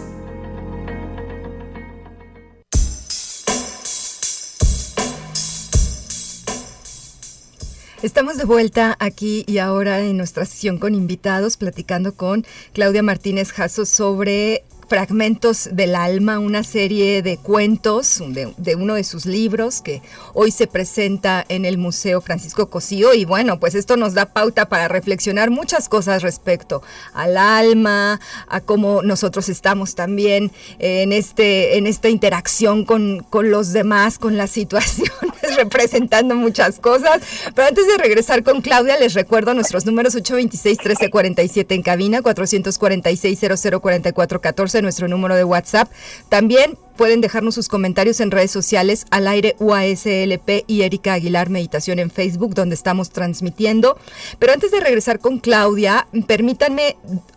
[8.02, 13.52] Estamos de vuelta aquí y ahora en nuestra sesión con invitados, platicando con Claudia Martínez
[13.52, 20.02] Jasso sobre Fragmentos del Alma, una serie de cuentos de, uno de sus libros que
[20.34, 23.14] hoy se presenta en el Museo Francisco Cosío.
[23.14, 26.82] Y bueno, pues esto nos da pauta para reflexionar muchas cosas respecto
[27.14, 33.72] al alma, a cómo nosotros estamos también en, este, en esta interacción con, con los
[33.72, 35.12] demás, con las situaciones,
[35.56, 37.22] representando muchas cosas.
[37.54, 45.08] Pero antes de regresar con Claudia, les recuerdo nuestros números 826-1347 en cabina, 446-004414 nuestro
[45.08, 45.90] número de WhatsApp.
[46.28, 51.98] También pueden dejarnos sus comentarios en redes sociales al aire UASLP y Erika Aguilar Meditación
[51.98, 53.98] en Facebook, donde estamos transmitiendo.
[54.38, 56.96] Pero antes de regresar con Claudia, permítanme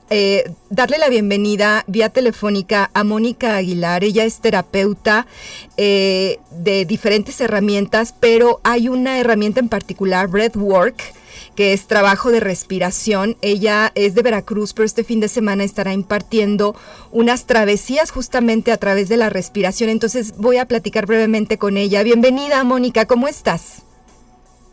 [0.10, 4.04] eh, darle la bienvenida vía telefónica a Mónica Aguilar.
[4.04, 5.26] Ella es terapeuta
[5.78, 11.02] eh, de diferentes herramientas, pero hay una herramienta en particular, Breathwork
[11.56, 13.38] que es trabajo de respiración.
[13.42, 16.76] Ella es de Veracruz, pero este fin de semana estará impartiendo
[17.12, 19.90] unas travesías justamente a través de la respiración.
[19.90, 22.04] Entonces voy a platicar brevemente con ella.
[22.04, 23.84] Bienvenida, Mónica, ¿cómo estás?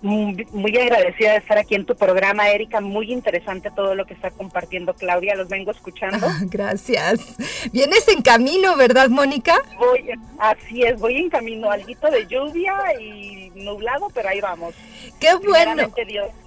[0.03, 2.81] Muy, agradecida de estar aquí en tu programa, Erika.
[2.81, 5.37] Muy interesante todo lo que está compartiendo Claudia.
[5.37, 6.27] Los vengo escuchando.
[6.43, 7.37] gracias.
[7.73, 9.57] Vienes en camino, ¿verdad, Mónica?
[9.79, 11.71] Voy, así es, voy en camino.
[11.71, 14.75] Alguito de lluvia y nublado, pero ahí vamos.
[15.21, 15.93] Qué bueno.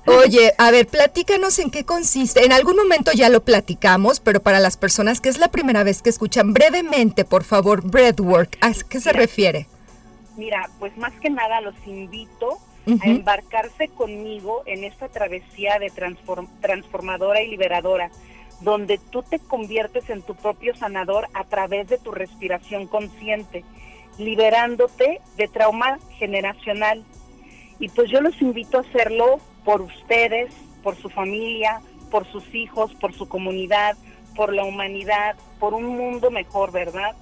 [0.05, 2.45] Oye, a ver, platícanos en qué consiste.
[2.45, 6.01] En algún momento ya lo platicamos, pero para las personas que es la primera vez
[6.01, 9.67] que escuchan, brevemente, por favor, Breadwork, ¿a qué se refiere?
[10.35, 15.91] Mira, pues más que nada los invito a embarcarse conmigo en esta travesía de
[16.61, 18.11] transformadora y liberadora,
[18.61, 23.63] donde tú te conviertes en tu propio sanador a través de tu respiración consciente,
[24.17, 27.03] liberándote de trauma generacional.
[27.79, 32.93] Y pues yo los invito a hacerlo por ustedes, por su familia, por sus hijos,
[32.95, 33.97] por su comunidad,
[34.35, 37.15] por la humanidad, por un mundo mejor, ¿verdad?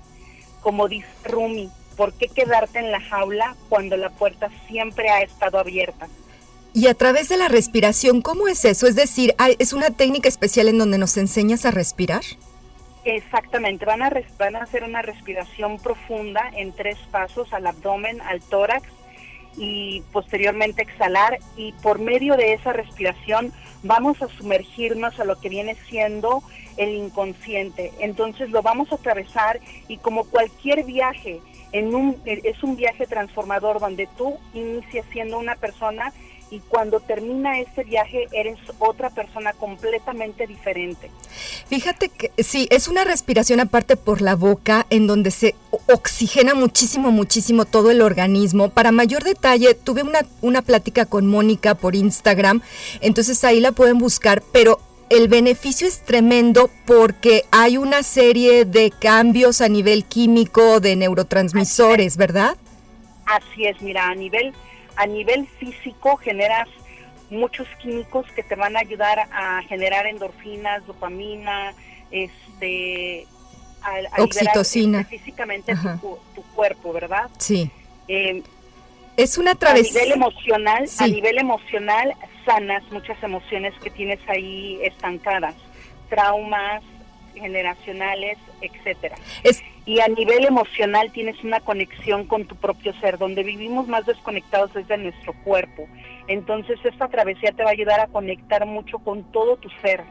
[0.62, 5.60] Como dice Rumi, ¿por qué quedarte en la jaula cuando la puerta siempre ha estado
[5.60, 6.08] abierta?
[6.73, 8.88] Y a través de la respiración, ¿cómo es eso?
[8.88, 12.23] Es decir, ¿es una técnica especial en donde nos enseñas a respirar?
[13.06, 18.41] Exactamente, van a, van a hacer una respiración profunda en tres pasos al abdomen, al
[18.41, 18.88] tórax
[19.58, 23.53] y posteriormente exhalar y por medio de esa respiración
[23.84, 26.41] vamos a sumergirnos a lo que viene siendo
[26.77, 27.91] el inconsciente.
[27.99, 31.41] Entonces lo vamos a atravesar y como cualquier viaje
[31.74, 36.14] en un, es un viaje transformador donde tú inicias siendo una persona
[36.54, 41.10] y cuando termina ese viaje eres otra persona completamente diferente.
[41.68, 45.56] Fíjate que sí, es una respiración aparte por la boca en donde se
[45.92, 48.70] oxigena muchísimo, muchísimo todo el organismo.
[48.70, 52.62] Para mayor detalle, tuve una, una plática con Mónica por Instagram,
[53.02, 54.80] entonces ahí la pueden buscar, pero
[55.13, 62.17] el beneficio es tremendo porque hay una serie de cambios a nivel químico de neurotransmisores,
[62.17, 62.58] ¿verdad?
[63.26, 64.54] Así es, mira, a nivel,
[64.95, 66.67] a nivel físico generas
[67.30, 71.73] muchos químicos que te van a ayudar a generar endorfinas, dopamina,
[72.10, 73.28] este,
[73.82, 77.30] a, oxitocina, este, físicamente tu, cuerpo, ¿verdad?
[77.38, 77.69] Sí.
[78.08, 78.41] Eh,
[79.15, 80.02] es una travesía.
[80.02, 85.56] A nivel emocional, a nivel emocional sanas muchas emociones que tienes ahí estancadas,
[86.10, 86.84] traumas
[87.36, 89.15] generacionales, etcétera.
[89.86, 94.73] Y a nivel emocional tienes una conexión con tu propio ser, donde vivimos más desconectados
[94.73, 95.88] desde nuestro cuerpo.
[96.27, 100.03] Entonces esta travesía te va a ayudar a conectar mucho con todo tu ser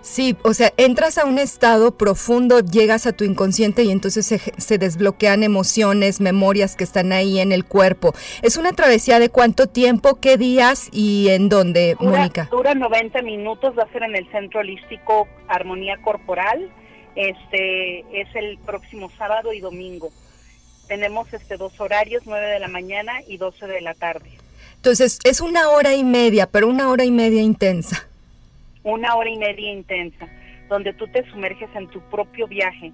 [0.00, 4.78] Sí, o sea, entras a un estado profundo, llegas a tu inconsciente y entonces se,
[4.78, 8.14] desbloquean emociones, memorias que están ahí en el cuerpo.
[8.42, 12.48] ¿Es una travesía de cuánto tiempo, qué días y en dónde, Mónica?
[12.50, 16.70] Dura 90 minutos, va a ser en el Centro Holístico Armonía Corporal.
[17.14, 20.10] Este es el próximo sábado y domingo.
[20.88, 24.30] Tenemos este dos horarios, 9 de la mañana y 12 de la tarde.
[24.76, 28.08] Entonces, es una hora y media, pero una hora y media intensa
[28.82, 30.28] una hora y media intensa,
[30.68, 32.92] donde tú te sumerges en tu propio viaje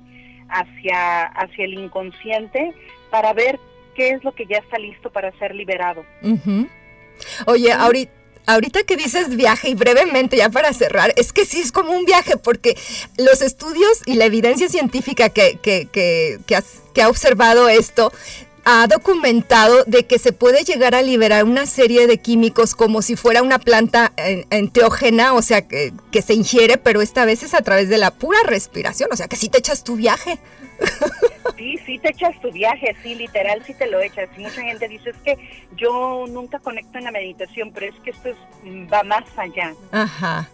[0.48, 2.72] hacia, hacia el inconsciente
[3.10, 3.58] para ver
[3.94, 6.04] qué es lo que ya está listo para ser liberado.
[7.46, 8.12] Oye, ahorita...
[8.50, 12.06] Ahorita que dices viaje y brevemente ya para cerrar, es que sí es como un
[12.06, 12.78] viaje porque
[13.18, 16.38] los estudios y la evidencia científica que, que, que,
[16.94, 18.10] que ha observado esto
[18.70, 23.16] ha documentado de que se puede llegar a liberar una serie de químicos como si
[23.16, 24.12] fuera una planta
[24.50, 28.38] enteógena, o sea, que, se ingiere, pero esta vez es a través de la pura
[28.44, 30.38] respiración, o sea, que si te echas tu viaje.
[31.56, 34.28] Sí, sí te echas tu viaje, sí, literal, sí te lo echas.
[34.36, 35.36] Y mucha gente dice, es que
[35.76, 38.30] yo nunca conecto en la meditación, pero es que esto
[38.92, 39.74] va más allá.
[39.90, 40.48] Ajá.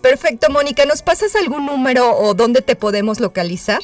[0.00, 3.82] Perfecto, Mónica, ¿nos pasas algún número o dónde te podemos localizar?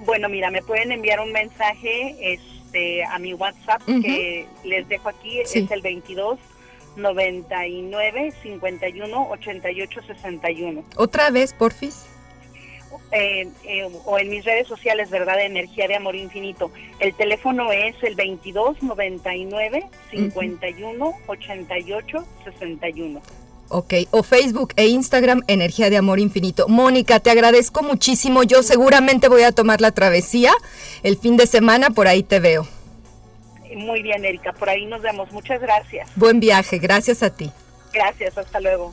[0.00, 2.40] Bueno, mira, me pueden enviar un mensaje, es
[2.72, 6.38] este, a mi WhatsApp que les dejo aquí, es el 22
[6.96, 10.84] 99 51 88 61.
[10.96, 12.06] ¿Otra vez, porfis?
[13.10, 15.36] Eh, eh, o en mis redes sociales, ¿verdad?
[15.36, 16.70] De Energía de Amor Infinito.
[16.98, 23.22] El teléfono es el 22 99 51 88 61.
[23.74, 26.68] Ok, o Facebook e Instagram, Energía de Amor Infinito.
[26.68, 28.42] Mónica, te agradezco muchísimo.
[28.42, 30.52] Yo seguramente voy a tomar la travesía
[31.02, 32.68] el fin de semana, por ahí te veo.
[33.74, 35.32] Muy bien, Erika, por ahí nos vemos.
[35.32, 36.06] Muchas gracias.
[36.16, 37.50] Buen viaje, gracias a ti.
[37.94, 38.92] Gracias, hasta luego.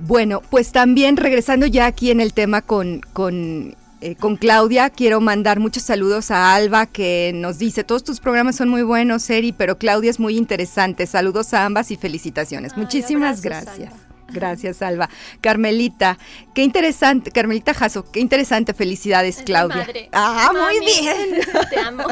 [0.00, 4.90] Bueno, pues también regresando ya aquí en el tema con, con eh, con Claudia.
[4.90, 9.28] Quiero mandar muchos saludos a Alba que nos dice, todos tus programas son muy buenos,
[9.28, 11.06] Eri, pero Claudia es muy interesante.
[11.06, 12.76] Saludos a ambas y felicitaciones.
[12.76, 13.92] Muchísimas gracias.
[14.32, 15.08] Gracias, Alba.
[15.40, 16.18] Carmelita,
[16.54, 19.86] qué interesante, Carmelita Jasso, qué interesante, felicidades, Claudia.
[20.12, 21.40] Ah, muy bien.
[21.68, 22.04] Te amo.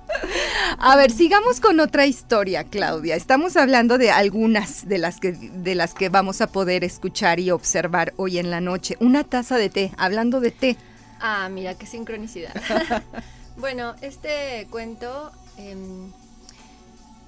[0.78, 3.16] A ver, sigamos con otra historia, Claudia.
[3.16, 7.50] Estamos hablando de algunas de las que de las que vamos a poder escuchar y
[7.50, 8.96] observar hoy en la noche.
[9.00, 10.76] Una taza de té, hablando de té.
[11.20, 12.54] Ah, mira qué sincronicidad.
[13.56, 16.10] bueno, este cuento em,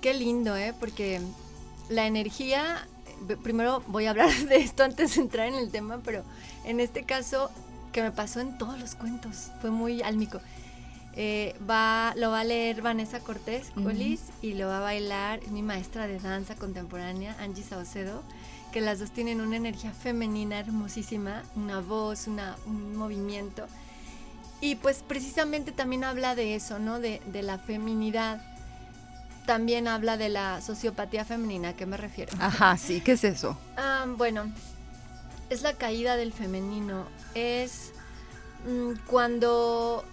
[0.01, 0.75] qué lindo, ¿eh?
[0.79, 1.21] Porque
[1.89, 2.87] la energía
[3.43, 6.23] primero voy a hablar de esto antes de entrar en el tema, pero
[6.65, 7.51] en este caso
[7.93, 10.41] que me pasó en todos los cuentos, fue muy álmico.
[11.15, 15.63] Eh, va, lo va a leer Vanessa Cortés Colis y lo va a bailar mi
[15.63, 18.23] maestra de danza contemporánea, Angie Saucedo,
[18.73, 23.67] que las dos tienen una energía femenina hermosísima, una voz, una, un movimiento.
[24.61, 27.01] Y pues precisamente también habla de eso, ¿no?
[27.01, 28.41] De, de la feminidad
[29.49, 31.71] también habla de la sociopatía femenina.
[31.71, 32.33] ¿A qué me refiero?
[32.39, 33.59] Ajá, sí, ¿qué es eso?
[33.79, 34.53] Ah, bueno,
[35.49, 37.07] es la caída del femenino.
[37.35, 37.93] Es
[38.67, 40.05] mm, cuando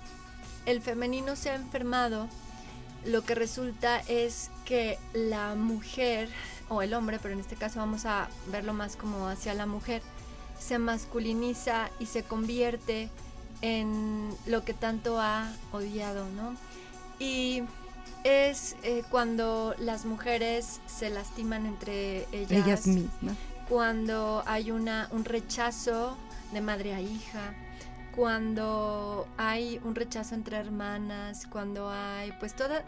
[0.65, 2.29] el femenino se ha enfermado,
[3.03, 6.29] lo que resulta es que la mujer,
[6.69, 10.01] o el hombre, pero en este caso vamos a verlo más como hacia la mujer,
[10.59, 13.09] se masculiniza y se convierte
[13.61, 16.55] en lo que tanto ha odiado, ¿no?
[17.19, 17.63] Y
[18.23, 23.37] es eh, cuando las mujeres se lastiman entre ellas, mismas.
[23.69, 26.17] Cuando hay una, un rechazo
[26.51, 27.53] de madre a hija,
[28.15, 32.83] cuando hay un rechazo entre hermanas, cuando hay pues todas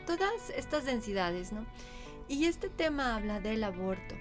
[0.56, 1.66] estas densidades, ¿no?
[2.30, 4.16] Y este tema habla del aborto,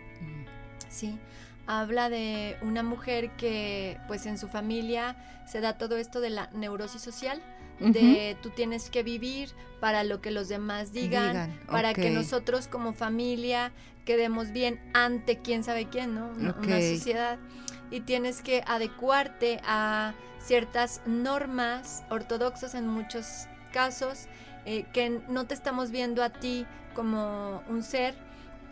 [0.89, 1.19] ¿sí?
[1.67, 6.49] Habla de una mujer que pues en su familia se da todo esto de la
[6.53, 7.43] neurosis social,
[7.81, 9.51] de tú tienes que vivir
[9.81, 13.73] para lo que los demás digan, para que nosotros como familia
[14.05, 16.29] quedemos bien ante quién sabe quién, ¿no?
[16.29, 17.39] Una sociedad.
[17.91, 24.27] Y tienes que adecuarte a ciertas normas ortodoxas en muchos casos,
[24.67, 28.15] eh, que no te estamos viendo a ti como un ser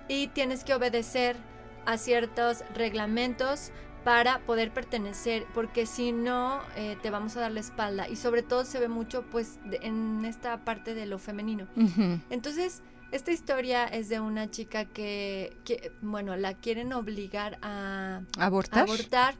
[0.08, 1.36] y tienes que obedecer
[1.86, 3.70] a ciertos reglamentos
[4.02, 8.08] para poder pertenecer, porque si no, eh, te vamos a dar la espalda.
[8.08, 11.66] Y sobre todo se ve mucho pues en esta parte de lo femenino.
[12.28, 12.82] Entonces,
[13.12, 15.56] esta historia es de una chica que,
[16.02, 18.82] bueno, la quieren obligar a abortar.
[18.82, 19.36] abortar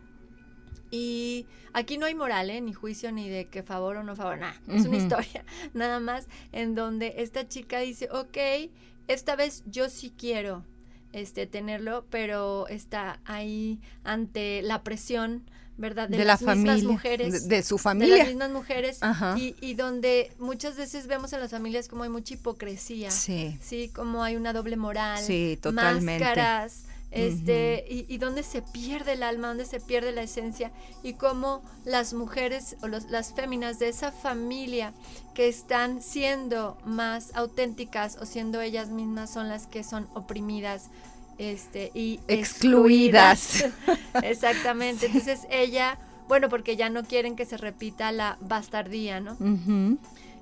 [0.95, 2.61] y aquí no hay moral, ¿eh?
[2.61, 4.55] ni juicio, ni de que favor o no favor, nada.
[4.69, 8.71] Es una historia, nada más, en donde esta chica dice, ok,
[9.09, 10.65] esta vez yo sí quiero
[11.13, 15.43] este, tenerlo, pero está ahí ante la presión,
[15.77, 16.09] ¿verdad?
[16.09, 17.49] De, las mismas mujeres.
[17.49, 18.15] De, su familia.
[18.15, 19.01] De las mismas mujeres.
[19.37, 23.11] Y, y, donde muchas veces vemos en las familias como hay mucha hipocresía.
[23.11, 23.59] Sí.
[23.61, 25.21] Sí, como hay una doble moral.
[25.21, 26.25] Sí, totalmente.
[26.25, 26.85] Máscaras
[27.15, 31.63] este, y, y dónde se pierde el alma, dónde se pierde la esencia, y cómo
[31.85, 34.93] las mujeres o las féminas de esa familia
[35.35, 40.91] que están siendo más auténticas o siendo ellas mismas son las que son oprimidas
[41.39, 43.65] este, y excluidas.
[44.23, 45.07] Exactamente.
[45.07, 45.99] Entonces ella,
[46.29, 49.37] bueno, porque ya no quieren que se repita la bastardía, ¿no?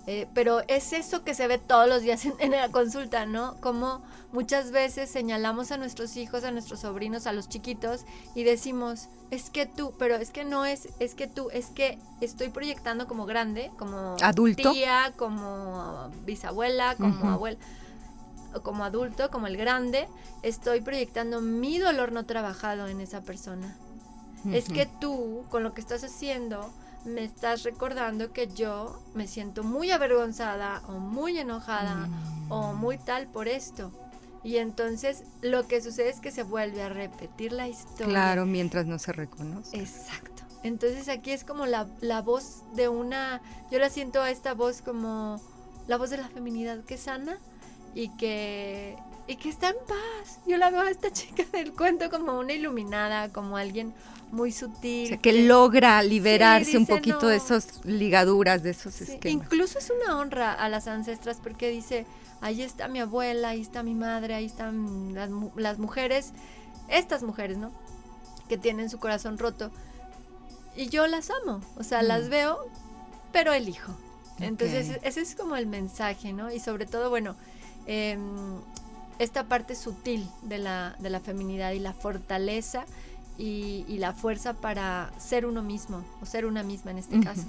[0.09, 3.57] Eh, pero es eso que se ve todos los días en, la consulta, ¿no?
[3.61, 9.09] Como muchas veces señalamos a nuestros hijos, a nuestros sobrinos, a los chiquitos y decimos,
[9.31, 13.07] es que tú, pero es que no es, es que tú, es que estoy proyectando
[13.07, 17.59] como grande, como adulto, tía, como bisabuela, como abuela,
[18.63, 20.09] como adulto, como el grande,
[20.43, 23.77] estoy proyectando mi dolor no trabajado en esa persona.
[24.51, 26.73] Es que tú, con lo que estás haciendo,
[27.05, 32.09] me estás recordando que yo me siento muy avergonzada o muy enojada
[32.49, 32.77] o mm.
[32.77, 33.91] muy tal por esto.
[34.45, 38.07] Y entonces lo que sucede es que se vuelve a repetir la historia.
[38.07, 39.79] Claro, mientras no se reconoce.
[39.79, 40.43] Exacto.
[40.65, 43.41] Entonces aquí es como la, la voz de una,
[43.71, 45.41] yo la siento a esta voz como
[45.89, 47.39] la voz de la feminidad que sana
[47.95, 48.97] y que
[49.27, 50.41] y que está en paz.
[50.47, 53.95] Yo la veo a esta chica del cuento como una iluminada, como alguien
[54.33, 55.18] muy sutil.
[55.20, 59.45] que, logra liberarse un poquito de esas ligaduras, de esos esquemas.
[59.45, 62.07] Incluso es una honra a las ancestras porque dice,
[62.41, 66.33] ahí está mi abuela, ahí está mi madre, ahí están las, las mujeres,
[66.89, 67.72] estas mujeres, ¿no?
[68.49, 69.70] Que tienen su corazón roto.
[70.74, 72.30] Y yo las amo, o sea, las mm.
[72.30, 72.59] veo,
[73.33, 73.95] pero elijo.
[74.41, 76.51] Entonces, ese es como el mensaje, ¿no?
[76.51, 77.37] Y sobre todo, bueno,
[77.87, 78.18] eh,
[79.18, 82.87] esta parte sutil de la, de la feminidad y la fortaleza
[83.45, 87.43] y, la fuerza para ser uno mismo o ser una misma en este caso.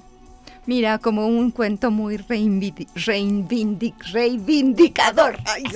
[0.66, 5.38] Mira, como un cuento muy reivindi- reivindic- reivindicador.
[5.46, 5.64] Ay.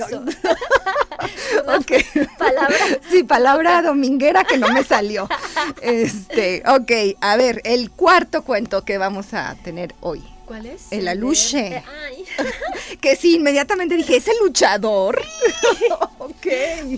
[2.38, 2.76] Palabra.
[3.10, 5.28] Sí, palabra dominguera que no me salió.
[5.82, 10.22] Este, ok, a ver, el cuarto cuento que vamos a tener hoy.
[10.48, 10.90] ¿Cuál es?
[10.90, 11.76] El aluche.
[11.76, 12.24] eh, ay.
[13.00, 15.22] Que sí, inmediatamente dije, ¿es el luchador?
[16.18, 16.46] ok,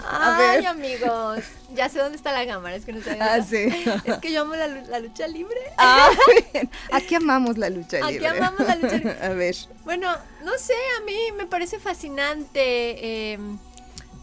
[0.08, 0.66] a Ay, ver.
[0.68, 1.40] amigos.
[1.74, 3.34] Ya sé dónde está la cámara, es que no sabía.
[3.34, 3.68] Ah, sí.
[4.04, 5.56] Es que yo amo la, lu- la lucha libre.
[5.78, 6.08] Ah,
[6.52, 6.70] bien.
[6.92, 8.28] Aquí amamos la lucha Aquí libre.
[8.28, 9.16] amamos la lucha libre.
[9.22, 9.56] A ver.
[9.84, 10.10] Bueno,
[10.44, 13.38] no sé, a mí me parece fascinante eh,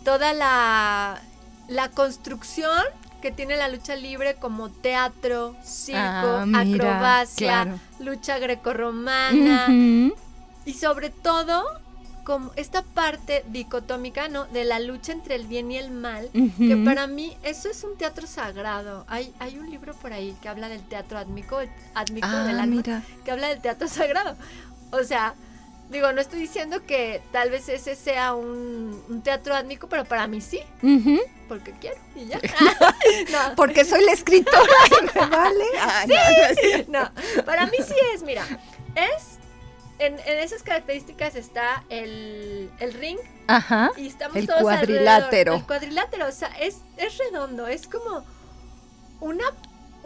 [0.04, 1.22] toda la,
[1.68, 2.82] la construcción
[3.22, 6.62] que tiene la lucha libre como teatro, circo, Ah, mira,
[6.94, 7.80] acrobacia, claro.
[8.00, 9.68] lucha grecorromana
[10.66, 11.64] y sobre todo
[12.24, 14.46] como esta parte dicotómica, ¿no?
[14.48, 17.98] De la lucha entre el bien y el mal, que para mí eso es un
[17.98, 19.06] teatro sagrado.
[19.08, 22.60] Hay, hay un libro por ahí que habla del teatro átmico, el átmico Ah, del
[22.60, 23.02] alma mira.
[23.24, 24.36] que habla del teatro sagrado.
[24.92, 25.36] O sea,
[25.90, 30.28] digo, no estoy diciendo que tal vez ese sea un, un teatro átmico, pero para
[30.28, 30.60] mí sí,
[31.48, 32.40] porque quiero y ya.
[33.32, 34.62] no, Porque soy la escritora
[35.02, 35.66] y me vale.
[35.80, 36.06] Ah,
[36.88, 38.46] no, no para mí sí es, mira,
[38.96, 39.38] es,
[40.00, 43.18] en, en esas características está el, el ring
[43.48, 43.92] Ajá.
[43.98, 45.56] y estamos El todos cuadrilátero.
[45.56, 48.26] El cuadrilátero, o sea, es, es redondo, es como
[49.22, 49.46] una,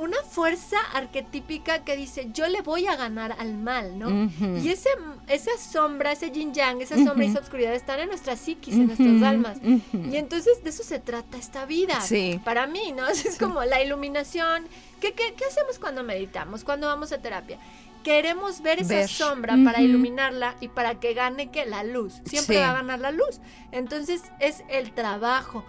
[0.01, 4.29] una fuerza arquetípica que dice, yo le voy a ganar al mal, ¿no?
[4.59, 4.89] Y ese,
[5.27, 8.87] esa sombra, ese yin yang, esa sombra y esa oscuridad están en nuestra psiquis, en
[8.87, 9.59] nuestras almas.
[9.63, 12.01] Y entonces de eso se trata esta vida.
[12.01, 12.39] Sí.
[12.43, 13.07] Para mí, ¿no?
[13.09, 14.65] Es como la iluminación.
[14.99, 16.63] ¿Qué, qué, qué hacemos cuando meditamos?
[16.63, 17.59] Cuando vamos a terapia?
[18.03, 19.07] Queremos ver esa Ver.
[19.07, 22.13] sombra para iluminarla y para que gane que la luz.
[22.25, 22.61] Siempre Sí.
[22.61, 23.39] va a ganar la luz.
[23.71, 25.63] Entonces es el trabajo.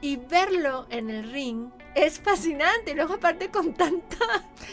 [0.00, 2.92] Y verlo en el ring es fascinante.
[2.92, 4.16] Y luego aparte con tanta...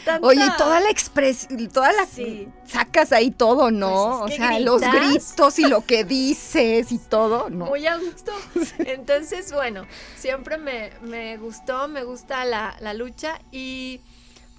[0.04, 2.48] tanta Oye, y toda la expresión, toda la Sí.
[2.66, 4.20] sacas ahí todo, ¿no?
[4.22, 7.66] Pues es que o sea, los gritos y lo que dices y todo, ¿no?
[7.66, 8.32] Muy a gusto.
[8.78, 13.40] Entonces, bueno, siempre me, me gustó, me gusta la, la lucha.
[13.52, 14.00] Y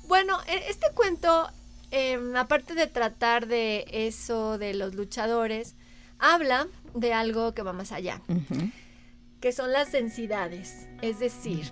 [0.07, 1.49] bueno, e- este cuento,
[1.91, 5.75] em, aparte de tratar de eso de los luchadores,
[6.19, 8.21] habla de algo que va más allá,
[9.39, 10.87] que son las densidades.
[11.01, 11.71] Es decir,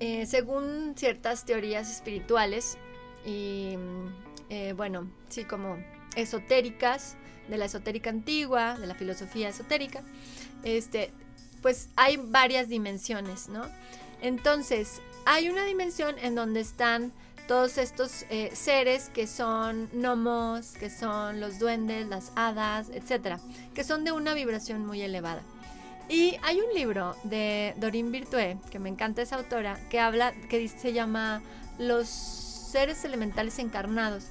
[0.00, 2.78] eh, según ciertas teorías espirituales
[3.24, 4.06] y, mm,
[4.50, 5.76] eh, bueno, sí, como
[6.16, 7.16] esotéricas,
[7.48, 10.02] de la esotérica antigua, de la filosofía esotérica,
[10.62, 11.10] este,
[11.62, 13.66] pues hay varias dimensiones, ¿no?
[14.22, 17.12] Entonces, hay una dimensión en donde están
[17.48, 23.40] todos estos eh, seres que son gnomos, que son los duendes, las hadas, etcétera,
[23.74, 25.42] que son de una vibración muy elevada.
[26.10, 30.66] Y hay un libro de Doreen Virtue, que me encanta esa autora, que habla, que
[30.68, 31.40] se llama
[31.78, 34.24] Los seres elementales encarnados.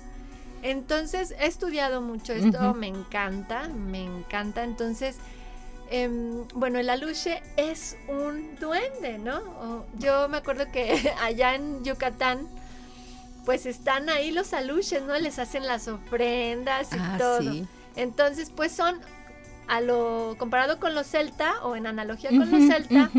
[0.61, 4.63] Entonces, he estudiado mucho esto, me encanta, me encanta.
[4.65, 5.15] Entonces,
[5.89, 9.38] em, bueno, el aluche es un duende, ¿no?
[9.38, 12.45] O- yo me acuerdo que allá en Yucatán,
[13.45, 15.17] pues están ahí los aluches, ¿no?
[15.17, 17.41] Les hacen las ofrendas y Ah, todo.
[17.41, 17.65] sí.
[17.95, 18.99] Entonces, pues son
[19.70, 23.11] a lo comparado con los celta o en analogía con los celta,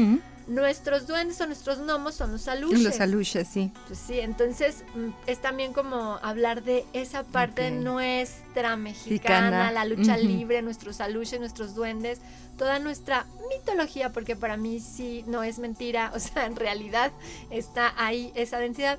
[0.48, 2.82] nuestros duendes o nuestros gnomos son los aluches.
[2.82, 3.72] Los aluches, sí.
[3.86, 10.16] Pues sí, entonces mm, es también como hablar de esa parte nuestra mexicana, la lucha
[10.16, 12.20] libre, nuestros aluches, nuestros duendes,
[12.58, 17.12] toda nuestra mitología, porque para mí sí no es mentira, o sea, en realidad
[17.50, 18.98] está ahí esa densidad.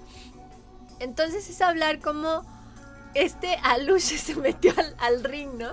[1.00, 2.46] Entonces es hablar como
[3.14, 5.72] este aluche se metió al, al ring, ¿no?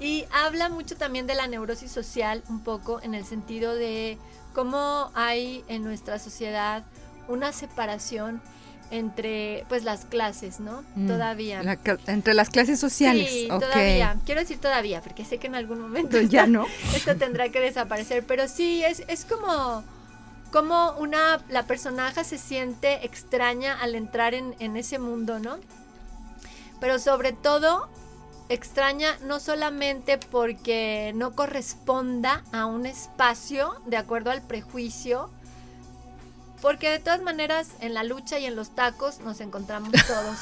[0.00, 4.18] Y habla mucho también de la neurosis social, un poco en el sentido de
[4.54, 6.84] cómo hay en nuestra sociedad
[7.28, 8.40] una separación
[8.90, 10.82] entre pues las clases, ¿no?
[10.96, 11.62] Mm, Todavía.
[11.62, 11.78] La
[12.08, 13.30] entre las clases sociales.
[13.30, 14.16] Sí, todavía.
[14.26, 16.66] Quiero decir todavía, porque sé que en algún momento Entonces, ya esto- no.
[16.96, 18.24] esto tendrá que desaparecer.
[18.26, 19.84] Pero sí, es, es como,
[20.50, 25.58] como una, la personaje se siente extraña al entrar en, en ese mundo, ¿no?
[26.80, 27.88] Pero sobre todo
[28.50, 35.30] extraña no solamente porque no corresponda a un espacio de acuerdo al prejuicio,
[36.60, 40.36] porque de todas maneras en la lucha y en los tacos nos encontramos todos.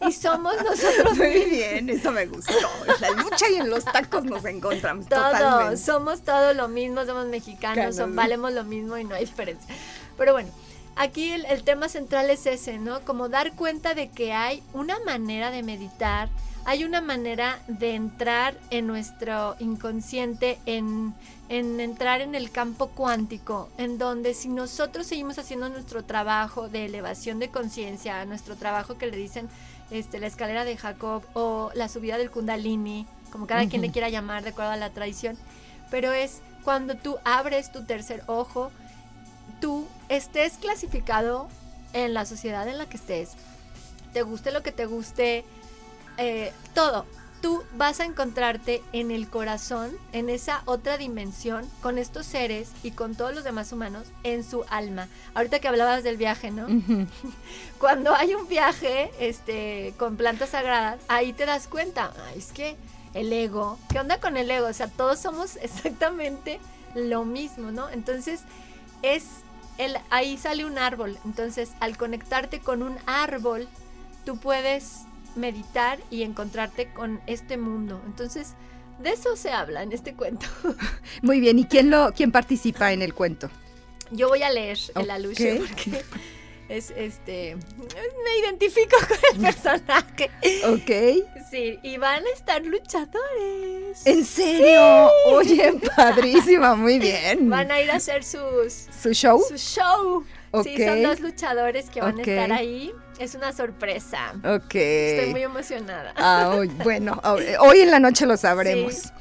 [0.08, 2.52] y somos nosotros Muy bien, eso me gustó.
[2.86, 5.76] En la lucha y en los tacos nos encontramos Todos, totalmente.
[5.76, 9.72] somos todos lo mismo, somos mexicanos, son- valemos lo mismo y no hay diferencia.
[10.18, 10.50] Pero bueno,
[10.96, 13.00] aquí el, el tema central es ese, ¿no?
[13.04, 16.28] Como dar cuenta de que hay una manera de meditar,
[16.70, 21.14] hay una manera de entrar en nuestro inconsciente, en,
[21.48, 26.84] en entrar en el campo cuántico, en donde si nosotros seguimos haciendo nuestro trabajo de
[26.84, 29.48] elevación de conciencia, nuestro trabajo que le dicen
[29.90, 34.08] este, la escalera de Jacob o la subida del Kundalini, como cada quien le quiera
[34.08, 35.36] llamar de acuerdo a la tradición,
[35.90, 38.70] pero es cuando tú abres tu tercer ojo,
[39.60, 41.48] tú estés clasificado
[41.94, 43.30] en la sociedad en la que estés,
[44.12, 45.44] te guste lo que te guste,
[46.20, 47.06] eh, todo,
[47.40, 52.90] tú vas a encontrarte en el corazón, en esa otra dimensión, con estos seres y
[52.90, 55.08] con todos los demás humanos, en su alma.
[55.34, 56.66] Ahorita que hablabas del viaje, ¿no?
[57.78, 62.76] Cuando hay un viaje este, con plantas sagradas, ahí te das cuenta, es que
[63.14, 64.66] el ego, ¿qué onda con el ego?
[64.66, 66.60] O sea, todos somos exactamente
[66.94, 67.88] lo mismo, ¿no?
[67.88, 68.42] Entonces,
[69.02, 69.24] es
[69.78, 71.18] el, ahí sale un árbol.
[71.24, 73.66] Entonces, al conectarte con un árbol,
[74.26, 75.06] tú puedes
[75.36, 78.00] meditar y encontrarte con este mundo.
[78.06, 78.54] Entonces,
[78.98, 80.46] de eso se habla en este cuento.
[81.22, 83.50] Muy bien, ¿y quién lo quién participa en el cuento?
[84.10, 86.04] Yo voy a leer el aluche porque
[86.68, 90.30] es este me identifico con el personaje.
[90.66, 91.26] Ok.
[91.50, 94.06] Sí, y van a estar luchadores.
[94.06, 95.10] ¿En serio?
[95.26, 97.48] Oye, padrísima, muy bien.
[97.48, 99.42] Van a ir a hacer sus su show.
[99.48, 100.24] Su show.
[100.64, 102.92] Sí, son dos luchadores que van a estar ahí.
[103.20, 104.32] Es una sorpresa.
[104.42, 104.74] Ok.
[104.74, 106.14] Estoy muy emocionada.
[106.16, 107.20] Ah, bueno,
[107.60, 109.12] hoy en la noche lo sabremos.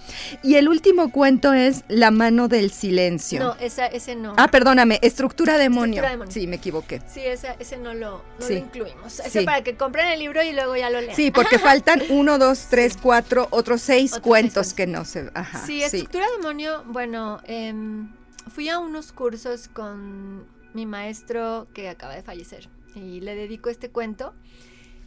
[0.41, 3.41] Y el último cuento es La mano del silencio.
[3.41, 4.36] No, ese no.
[4.38, 6.02] Ah, perdóname, Estructura demonio.
[6.30, 7.02] Sí, me equivoqué.
[7.08, 9.20] Sí, ese, no, lo, incluimos.
[9.20, 11.14] Ese para que compren el libro y luego ya lo lean.
[11.14, 15.30] Sí, porque faltan uno, dos, tres, cuatro, otros seis cuentos que no se...
[15.34, 18.10] Ajá, sí, Estructura demonio, bueno, em,
[18.47, 23.90] fui a unos cursos con mi maestro que acaba de fallecer y le dedico este
[23.90, 24.34] cuento.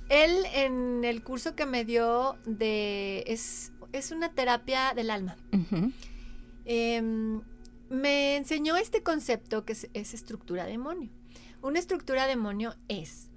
[0.09, 5.37] Él en el curso que me dio de es, es una terapia del alma.
[6.64, 7.41] Em,
[7.89, 11.11] me enseñó este concepto que es, estructura demonio.
[11.62, 13.28] Una estructura demonio es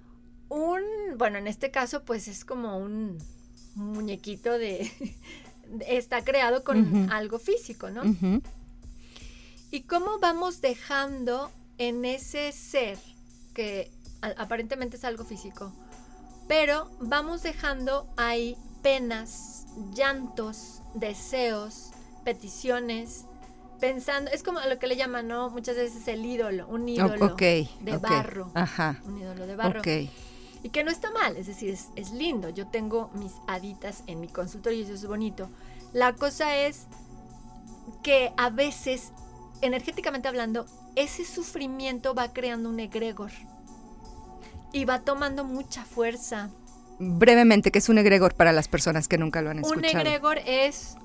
[0.48, 0.80] un,
[1.16, 3.18] bueno, en este caso pues es como un,
[3.74, 4.90] muñequito de,
[5.86, 8.02] está creado con algo físico, ¿no?
[9.70, 12.98] Y cómo vamos dejando en ese ser
[13.52, 13.90] que
[14.20, 15.72] aparentemente es algo físico,
[16.48, 21.90] pero vamos dejando ahí penas, llantos, deseos,
[22.24, 23.26] peticiones,
[23.80, 25.50] pensando, es como lo que le llaman, ¿no?
[25.50, 28.50] Muchas veces el ídolo, un ídolo de barro.
[28.54, 29.00] Ajá.
[29.04, 29.82] Un ídolo de barro.
[30.62, 32.48] Y que no está mal, es decir, es, lindo.
[32.50, 35.48] Yo tengo mis haditas en mi consultorio y eso es bonito.
[35.92, 36.86] La cosa es
[38.02, 39.12] que a veces,
[39.60, 43.30] energéticamente hablando, ese sufrimiento va creando un egregor
[44.76, 46.50] y va tomando mucha fuerza.
[46.98, 49.78] Brevemente, ¿qué es un egregor para las personas que nunca lo han escuchado?
[49.78, 50.96] Un egregor es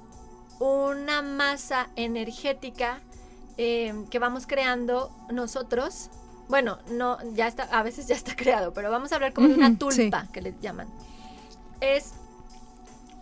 [0.60, 3.00] una masa energética
[3.58, 6.10] eh, que vamos creando nosotros.
[6.50, 9.54] Bueno, no, ya está, a veces ya está creado, pero vamos a hablar como de
[9.54, 10.90] una tulpa que le llaman.
[11.80, 12.12] Es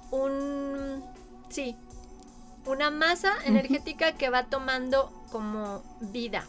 [0.10, 1.04] un,
[1.50, 1.76] sí,
[2.66, 6.43] una masa energética que va tomando como vida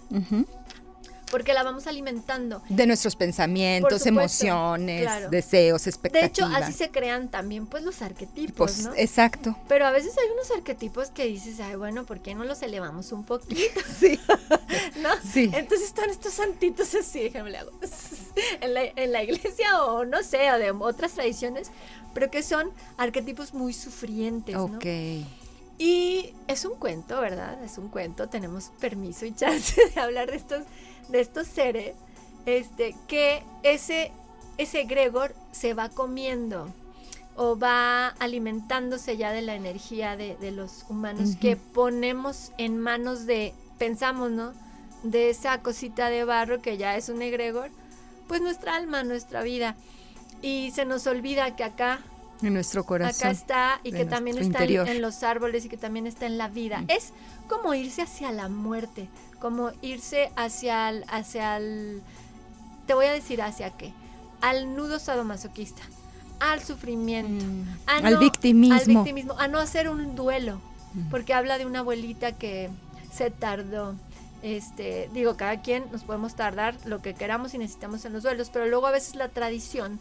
[1.31, 2.63] porque la vamos alimentando.
[2.69, 6.51] De nuestros pensamientos, emociones, deseos, expectativas.
[6.51, 8.93] De hecho, así se crean también pues los arquetipos, pues, ¿no?
[8.97, 9.57] Exacto.
[9.69, 13.13] Pero a veces hay unos arquetipos que dices, ay, bueno, ¿por qué no los elevamos
[13.13, 13.81] un poquito?
[13.99, 14.19] sí.
[15.01, 15.11] ¿No?
[15.33, 15.51] Sí.
[15.55, 17.73] Entonces están estos santitos así, déjame le hago,
[18.61, 21.71] en la, en la iglesia o no sé, o de otras tradiciones,
[22.13, 24.65] pero que son arquetipos muy sufrientes, ¿no?
[24.65, 24.87] Ok.
[25.79, 27.63] Y es un cuento, ¿verdad?
[27.65, 30.65] Es un cuento, tenemos permiso y chance de hablar de estos
[31.09, 31.95] de estos seres,
[32.47, 34.13] este, que ese,
[34.59, 36.73] ese Gregor se va comiendo
[37.37, 43.55] o va alimentándose ya de la energía de, los humanos que ponemos en manos de,
[43.79, 44.53] pensamos, ¿no?
[45.03, 47.71] De esa cosita de barro que ya es un egregor,
[48.29, 49.75] pues nuestra alma, nuestra vida.
[50.43, 52.01] Y se nos olvida que acá
[52.43, 53.29] en nuestro corazón.
[53.29, 56.49] Acá está y que también está en, los árboles y que también está en la
[56.49, 56.85] vida.
[56.89, 57.13] Es
[57.49, 59.09] como irse hacia la muerte,
[59.41, 62.03] como irse hacia el, hacia el,
[62.87, 63.93] te voy a decir hacia qué,
[64.41, 65.83] al nudo sadomasoquista,
[66.39, 67.65] al sufrimiento, mm.
[67.87, 68.75] al victimismo.
[68.77, 70.61] Al victimismo, a no hacer un duelo,
[70.95, 71.11] mm.
[71.11, 72.71] porque habla de una abuelita que
[73.13, 73.95] se tardó.
[74.43, 78.51] Este, digo, cada quien nos podemos tardar lo que queramos y necesitamos en los duelos,
[78.51, 79.99] pero luego a veces la tradición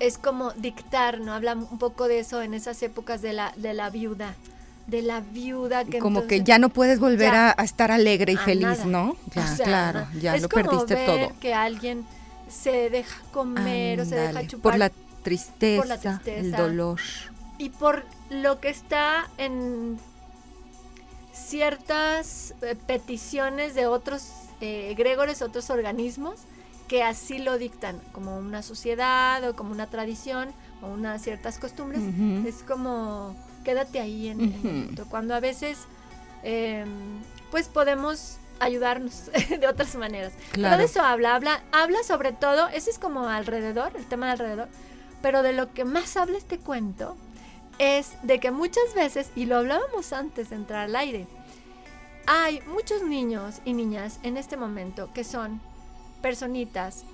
[0.00, 1.32] es como dictar, ¿no?
[1.32, 4.34] Habla un poco de eso en esas épocas de la, de la viuda
[4.86, 8.84] de la viuda que como que ya no puedes volver a, estar alegre y feliz,
[8.84, 9.16] ¿no?
[9.34, 11.32] Ya, claro, ya lo perdiste todo.
[11.40, 12.04] Que alguien
[12.48, 14.90] se deja comer o se deja chupar por la,
[15.22, 17.00] tristeza, por la tristeza, el dolor
[17.58, 19.98] y por lo que está en
[21.32, 24.28] ciertas eh, peticiones de otros
[24.60, 24.94] eh,
[25.40, 26.40] otros organismos
[26.92, 30.50] porque así lo dictan, como una sociedad o como una tradición
[30.82, 32.02] o unas ciertas costumbres.
[32.44, 35.06] Es como, quédate ahí en, el momento.
[35.08, 35.78] Cuando a veces,
[36.42, 36.88] em,
[37.50, 40.32] pues podemos ayudarnos de otras maneras.
[40.52, 40.70] Claro.
[40.70, 44.32] Pero de eso habla, habla, habla sobre todo, ese es como alrededor, el tema de
[44.32, 44.68] alrededor,
[45.20, 47.16] pero de lo que más habla este cuento
[47.78, 51.26] es de que muchas veces, y lo hablábamos antes de entrar al aire,
[52.26, 55.60] hay muchos niños y niñas en este momento que son
[56.20, 57.04] personitas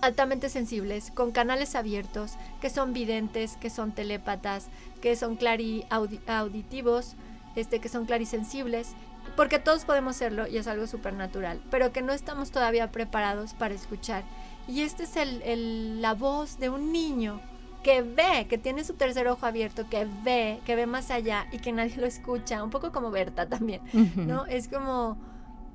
[0.00, 4.68] altamente sensibles, con canales abiertos, que son videntes, que son telépatas,
[5.00, 5.86] que son clari
[6.26, 7.14] auditivos,
[7.56, 8.94] este, que son clarisensibles,
[9.36, 13.74] porque todos podemos serlo y es algo supernatural, pero que no estamos todavía preparados para
[13.74, 14.24] escuchar.
[14.68, 17.40] Y esta es el, la voz de un niño
[17.82, 21.58] que ve, que tiene su tercer ojo abierto, que ve, que ve más allá y
[21.58, 23.82] que nadie lo escucha, un poco como Berta también,
[24.16, 24.46] ¿no?
[24.46, 25.18] Es como,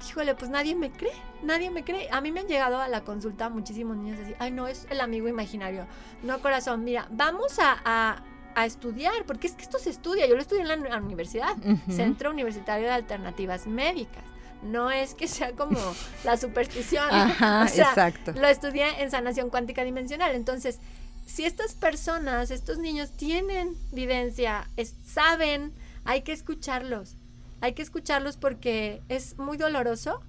[0.08, 2.10] híjole, pues nadie me cree, nadie me cree.
[2.12, 5.02] A mí me han llegado a la consulta muchísimos niños así, ay, no, es el
[5.02, 5.86] amigo imaginario.
[6.24, 8.24] No, corazón, mira, vamos a,
[8.66, 11.56] estudiar, porque es que esto se estudia, yo lo estudié en la, universidad,
[11.90, 14.24] Centro Universitario de Alternativas Médicas
[14.62, 15.80] no es que sea como
[16.24, 17.08] la superstición.
[17.10, 18.34] Ajá, exacto.
[18.34, 20.36] Lo estudié en sanación cuántica dimensional.
[20.36, 20.80] Entonces,
[21.26, 24.68] si estas personas, estos niños tienen vivencia,
[25.06, 25.74] saben,
[26.04, 27.16] hay que escucharlos.
[27.62, 30.22] Hay que escucharlos porque es muy doloroso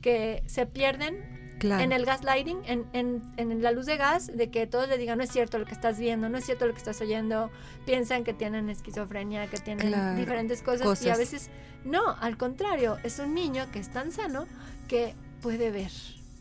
[0.00, 4.66] que se pierden en el gaslighting, en, en, en, la luz de gas, de que
[4.66, 6.78] todos le digan, no es cierto lo que estás viendo, no es cierto lo que
[6.78, 7.50] estás oyendo,
[7.84, 11.50] piensan que tienen esquizofrenia, que tienen diferentes cosas, cosas, y a veces
[11.84, 14.46] no, al contrario, es un niño que es tan sano
[14.88, 15.90] que puede ver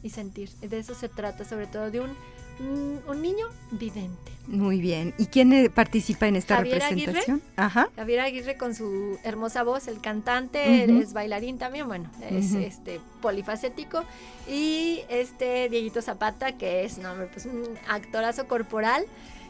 [0.03, 0.49] y sentir.
[0.59, 2.15] De eso se trata, sobre todo de un
[2.59, 4.37] un niño vidente.
[4.47, 5.13] Muy bien.
[5.17, 7.41] ¿Y quién eh, participa en esta representación?
[7.57, 7.89] Ajá.
[7.95, 14.03] Javier Aguirre con su hermosa voz, el cantante, es bailarín también, bueno, es este polifacético.
[14.47, 19.05] Y este Dieguito Zapata, que es, no, pues un actorazo corporal.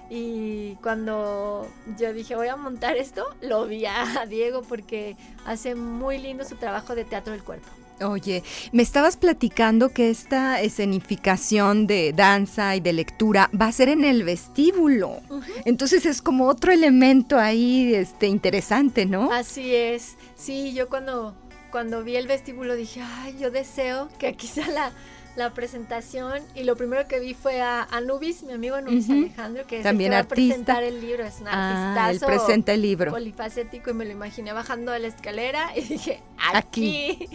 [0.10, 1.68] Y cuando
[1.99, 6.55] yo dije voy a montar esto, lo vi a Diego porque hace muy lindo su
[6.55, 7.68] trabajo de teatro del cuerpo.
[8.02, 13.89] Oye, me estabas platicando que esta escenificación de danza y de lectura va a ser
[13.89, 15.22] en el vestíbulo.
[15.66, 19.32] Entonces es como otro elemento ahí este interesante, ¿no?
[19.32, 20.16] Así es.
[20.36, 21.36] Sí, yo cuando
[21.72, 24.91] cuando vi el vestíbulo dije, "Ay, yo deseo que aquí sea la
[25.38, 29.84] la presentación y lo primero que vi fue a Anubis, mi amigo Anubis Alejandro, que
[29.84, 32.82] También es el que va a presentar el libro, es un ah, Él presenta el
[32.82, 33.12] libro.
[33.12, 36.24] Polifacético y me lo imaginé bajando de la escalera y dije,
[36.54, 37.20] aquí.
[37.22, 37.30] aquí.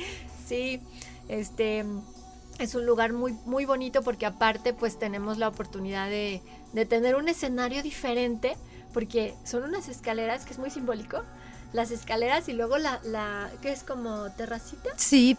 [0.53, 0.80] Sí,
[1.28, 1.82] este
[2.59, 6.42] es un lugar muy, muy bonito porque aparte pues tenemos la oportunidad de,
[6.74, 8.59] de tener un escenario diferente
[8.92, 11.22] porque son unas escaleras que es muy simbólico
[11.72, 14.90] las escaleras y luego la, la que es como terracita.
[14.96, 15.38] Sí,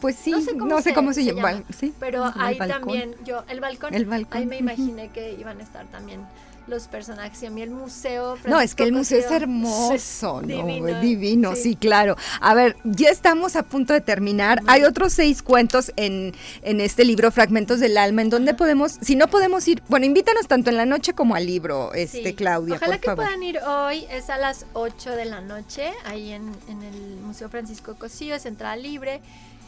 [0.00, 0.40] pues sí, no
[0.82, 1.62] sé cómo, se, llama.
[2.00, 5.86] pero ahí también yo, el balcón, el balcón, ahí me imaginé que iban a estar
[5.86, 6.26] también
[6.66, 8.36] los personajes y a mí el museo.
[8.46, 11.00] no, es que el museo es hermoso, ¿no?
[11.00, 11.76] Divino, sí.
[11.76, 12.16] claro.
[12.40, 14.60] A ver, ya estamos a punto de terminar.
[14.66, 19.16] Hay otros seis cuentos en, en este libro, Fragmentos del Alma, en donde podemos, si
[19.16, 22.76] no podemos ir, bueno, invítanos tanto en la noche como al libro, este Claudia.
[22.76, 26.82] Ojalá que puedan ir hoy, es a las 8 de la noche, ahí en, en
[26.82, 29.20] el Museo Francisco Cosío, es entrada libre.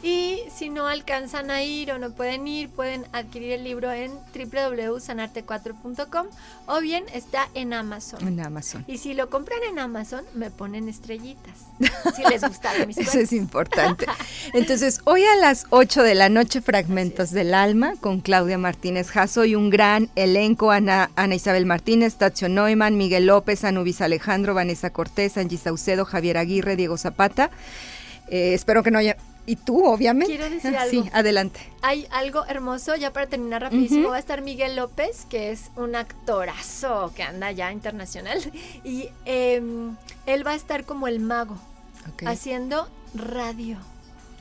[0.03, 4.11] Y si no alcanzan a ir o no pueden ir, pueden adquirir el libro en
[4.35, 6.27] www.sanarte4.com
[6.65, 8.27] o bien está en Amazon.
[8.27, 8.83] En Amazon.
[8.85, 11.53] Y si lo compran en Amazon, me ponen estrellitas.
[12.17, 14.05] Si les gusta mis Eso es importante.
[14.53, 19.45] Entonces, hoy a las 8 de la noche, Fragmentos del Alma, con Claudia Martínez Jasso
[19.45, 24.89] y un gran elenco, Ana, Ana Isabel Martínez, Tacho Neumann, Miguel López, Anubis Alejandro, Vanessa
[24.89, 27.51] Cortés, Angie Saucedo, Javier Aguirre, Diego Zapata.
[28.27, 30.35] Eh, espero que no haya y tú, obviamente.
[30.35, 31.03] Quiero decir algo.
[31.03, 31.59] Sí, adelante.
[31.81, 35.95] Hay algo hermoso, ya para terminar rapidísimo, va a estar Miguel López, que es un
[35.95, 38.39] actorazo que anda ya internacional,
[38.83, 41.57] y em, él va a estar como el mago,
[42.25, 43.77] haciendo radio.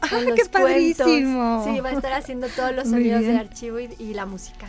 [0.01, 1.65] ¡Ah, qué padrísimo!
[1.65, 4.69] Sí, va a estar haciendo todos los sonidos de archivo y la música.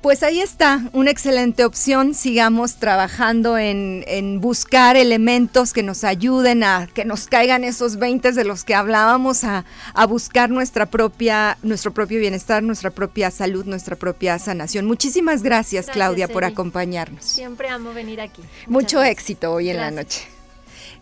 [0.00, 2.14] Pues ahí está, una excelente opción.
[2.14, 8.44] Sigamos trabajando en, buscar elementos que nos ayuden a que nos caigan esos 20 de
[8.44, 9.64] los que hablábamos, a,
[10.08, 14.86] buscar nuestra propia, nuestro propio bienestar, nuestra propia salud, nuestra propia sanación.
[14.86, 17.24] Muchísimas gracias, Claudia, por acompañarnos.
[17.24, 18.42] Siempre amo venir aquí.
[18.68, 20.28] Mucho éxito hoy en la noche.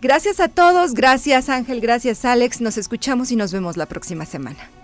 [0.00, 2.60] Gracias a todos, gracias Ángel, gracias Alex.
[2.60, 4.83] Nos escuchamos y nos vemos la próxima semana.